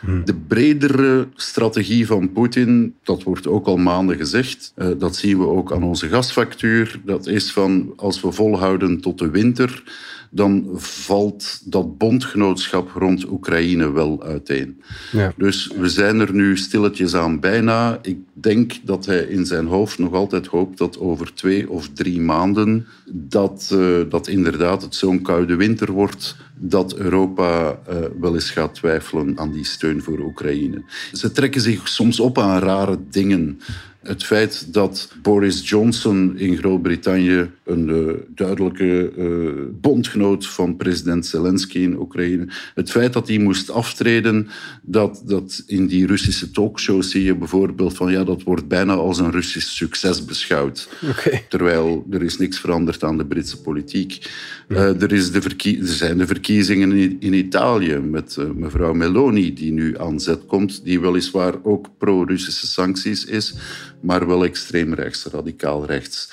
Hmm. 0.00 0.24
De 0.24 0.34
bredere 0.34 1.28
strategie 1.34 2.06
van 2.06 2.32
Poetin, 2.32 2.94
dat 3.02 3.22
wordt 3.22 3.46
ook 3.46 3.66
al 3.66 3.76
maanden 3.76 4.16
gezegd, 4.16 4.72
eh, 4.74 4.88
dat 4.98 5.16
zien 5.16 5.38
we 5.38 5.46
ook 5.46 5.72
aan 5.72 5.82
onze 5.82 6.08
gasfactuur, 6.08 7.00
dat 7.04 7.26
is 7.26 7.52
van 7.52 7.92
als 7.96 8.20
we 8.20 8.32
volhouden 8.32 9.00
tot 9.00 9.18
de 9.18 9.30
winter, 9.30 9.82
dan 10.30 10.68
valt 10.74 11.60
dat 11.64 11.98
bondgenootschap 11.98 12.90
rond 12.90 13.30
Oekraïne 13.30 13.90
wel 13.90 14.22
uiteen. 14.22 14.82
Ja. 15.12 15.32
Dus 15.36 15.70
we 15.76 15.88
zijn 15.88 16.20
er 16.20 16.34
nu 16.34 16.56
stilletjes 16.56 17.14
aan 17.14 17.40
bijna. 17.40 17.98
Ik 18.02 18.18
denk 18.32 18.72
dat 18.84 19.06
hij 19.06 19.22
in 19.22 19.46
zijn 19.46 19.66
hoofd 19.66 19.98
nog 19.98 20.12
altijd 20.12 20.46
hoopt 20.46 20.78
dat 20.78 20.98
over 20.98 21.34
twee 21.34 21.70
of 21.70 21.88
drie 21.88 22.20
maanden 22.20 22.86
dat, 23.12 23.70
uh, 23.72 23.98
dat 24.08 24.28
inderdaad 24.28 24.82
het 24.82 24.94
zo'n 24.94 25.22
koude 25.22 25.56
winter 25.56 25.92
wordt 25.92 26.36
dat 26.62 26.96
Europa 26.96 27.78
uh, 27.90 27.96
wel 28.20 28.34
eens 28.34 28.50
gaat 28.50 28.74
twijfelen 28.74 29.38
aan 29.38 29.52
die 29.52 29.64
steun 29.64 30.02
voor 30.02 30.18
Oekraïne. 30.18 30.82
Ze 31.12 31.32
trekken 31.32 31.60
zich 31.60 31.88
soms 31.88 32.20
op 32.20 32.38
aan 32.38 32.60
rare 32.60 32.98
dingen. 33.10 33.60
Het 34.00 34.24
feit 34.24 34.72
dat 34.72 35.12
Boris 35.22 35.68
Johnson 35.68 36.38
in 36.38 36.56
Groot-Brittannië, 36.56 37.50
een 37.64 37.88
uh, 37.88 38.12
duidelijke 38.34 39.12
uh, 39.18 39.50
bondgenoot 39.80 40.46
van 40.46 40.76
president 40.76 41.26
Zelensky 41.26 41.78
in 41.78 41.98
Oekraïne, 41.98 42.48
het 42.74 42.90
feit 42.90 43.12
dat 43.12 43.28
hij 43.28 43.38
moest 43.38 43.70
aftreden, 43.70 44.48
dat, 44.82 45.22
dat 45.26 45.62
in 45.66 45.86
die 45.86 46.06
Russische 46.06 46.50
talkshows 46.50 47.10
zie 47.10 47.24
je 47.24 47.34
bijvoorbeeld 47.34 47.96
van 47.96 48.12
ja, 48.12 48.24
dat 48.24 48.42
wordt 48.42 48.68
bijna 48.68 48.94
als 48.94 49.18
een 49.18 49.30
Russisch 49.30 49.76
succes 49.76 50.24
beschouwd. 50.24 50.88
Okay. 51.10 51.44
Terwijl 51.48 52.06
er 52.10 52.22
is 52.22 52.38
niks 52.38 52.58
veranderd 52.58 53.04
aan 53.04 53.18
de 53.18 53.26
Britse 53.26 53.60
politiek. 53.60 54.30
Uh, 54.68 55.02
er, 55.02 55.12
is 55.12 55.30
de 55.30 55.40
er 55.40 55.86
zijn 55.86 56.18
de 56.18 56.26
verkiezingen 56.26 56.92
in, 56.92 57.16
in 57.20 57.32
Italië 57.32 57.98
met 57.98 58.36
mevrouw 58.54 58.92
Meloni, 58.92 59.54
die 59.54 59.72
nu 59.72 59.98
aan 59.98 60.20
zet 60.20 60.46
komt, 60.46 60.84
die 60.84 61.00
weliswaar 61.00 61.54
ook 61.62 61.86
pro-Russische 61.98 62.66
sancties 62.66 63.24
is 63.24 63.54
maar 64.00 64.26
wel 64.26 64.44
extreem 64.44 64.94
rechts, 64.94 65.24
radicaal 65.24 65.86
rechts. 65.86 66.30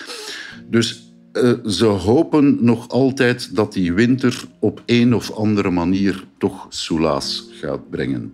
Dus 0.69 1.07
uh, 1.33 1.53
ze 1.65 1.85
hopen 1.85 2.57
nog 2.61 2.89
altijd 2.89 3.55
dat 3.55 3.73
die 3.73 3.93
winter 3.93 4.43
op 4.59 4.83
een 4.85 5.15
of 5.15 5.31
andere 5.31 5.69
manier 5.69 6.23
toch 6.37 6.65
soelaas 6.69 7.49
gaat 7.51 7.89
brengen. 7.89 8.33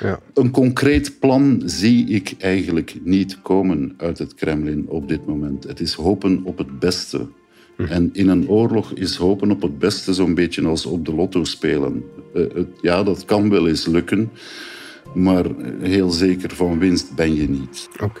Ja. 0.00 0.20
Een 0.34 0.50
concreet 0.50 1.18
plan 1.18 1.62
zie 1.64 2.06
ik 2.08 2.34
eigenlijk 2.38 2.96
niet 3.04 3.42
komen 3.42 3.94
uit 3.96 4.18
het 4.18 4.34
Kremlin 4.34 4.84
op 4.88 5.08
dit 5.08 5.26
moment. 5.26 5.64
Het 5.64 5.80
is 5.80 5.94
hopen 5.94 6.40
op 6.44 6.58
het 6.58 6.78
beste. 6.78 7.26
Hm. 7.76 7.84
En 7.84 8.10
in 8.12 8.28
een 8.28 8.48
oorlog 8.48 8.92
is 8.92 9.16
hopen 9.16 9.50
op 9.50 9.62
het 9.62 9.78
beste 9.78 10.14
zo'n 10.14 10.34
beetje 10.34 10.66
als 10.66 10.86
op 10.86 11.04
de 11.04 11.14
lotto 11.14 11.44
spelen. 11.44 12.04
Uh, 12.34 12.44
het, 12.54 12.68
ja, 12.80 13.02
dat 13.02 13.24
kan 13.24 13.50
wel 13.50 13.68
eens 13.68 13.86
lukken, 13.86 14.30
maar 15.14 15.44
heel 15.80 16.10
zeker 16.10 16.54
van 16.54 16.78
winst 16.78 17.14
ben 17.14 17.34
je 17.34 17.48
niet. 17.48 17.88
Oké. 18.02 18.20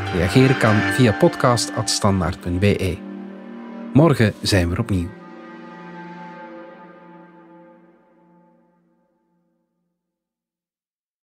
Reageren 0.13 0.57
kan 0.57 0.75
via 0.75 1.11
podcast.standaard.be. 1.11 2.97
Morgen 3.93 4.33
zijn 4.41 4.69
we 4.69 4.77
opnieuw. 4.79 5.20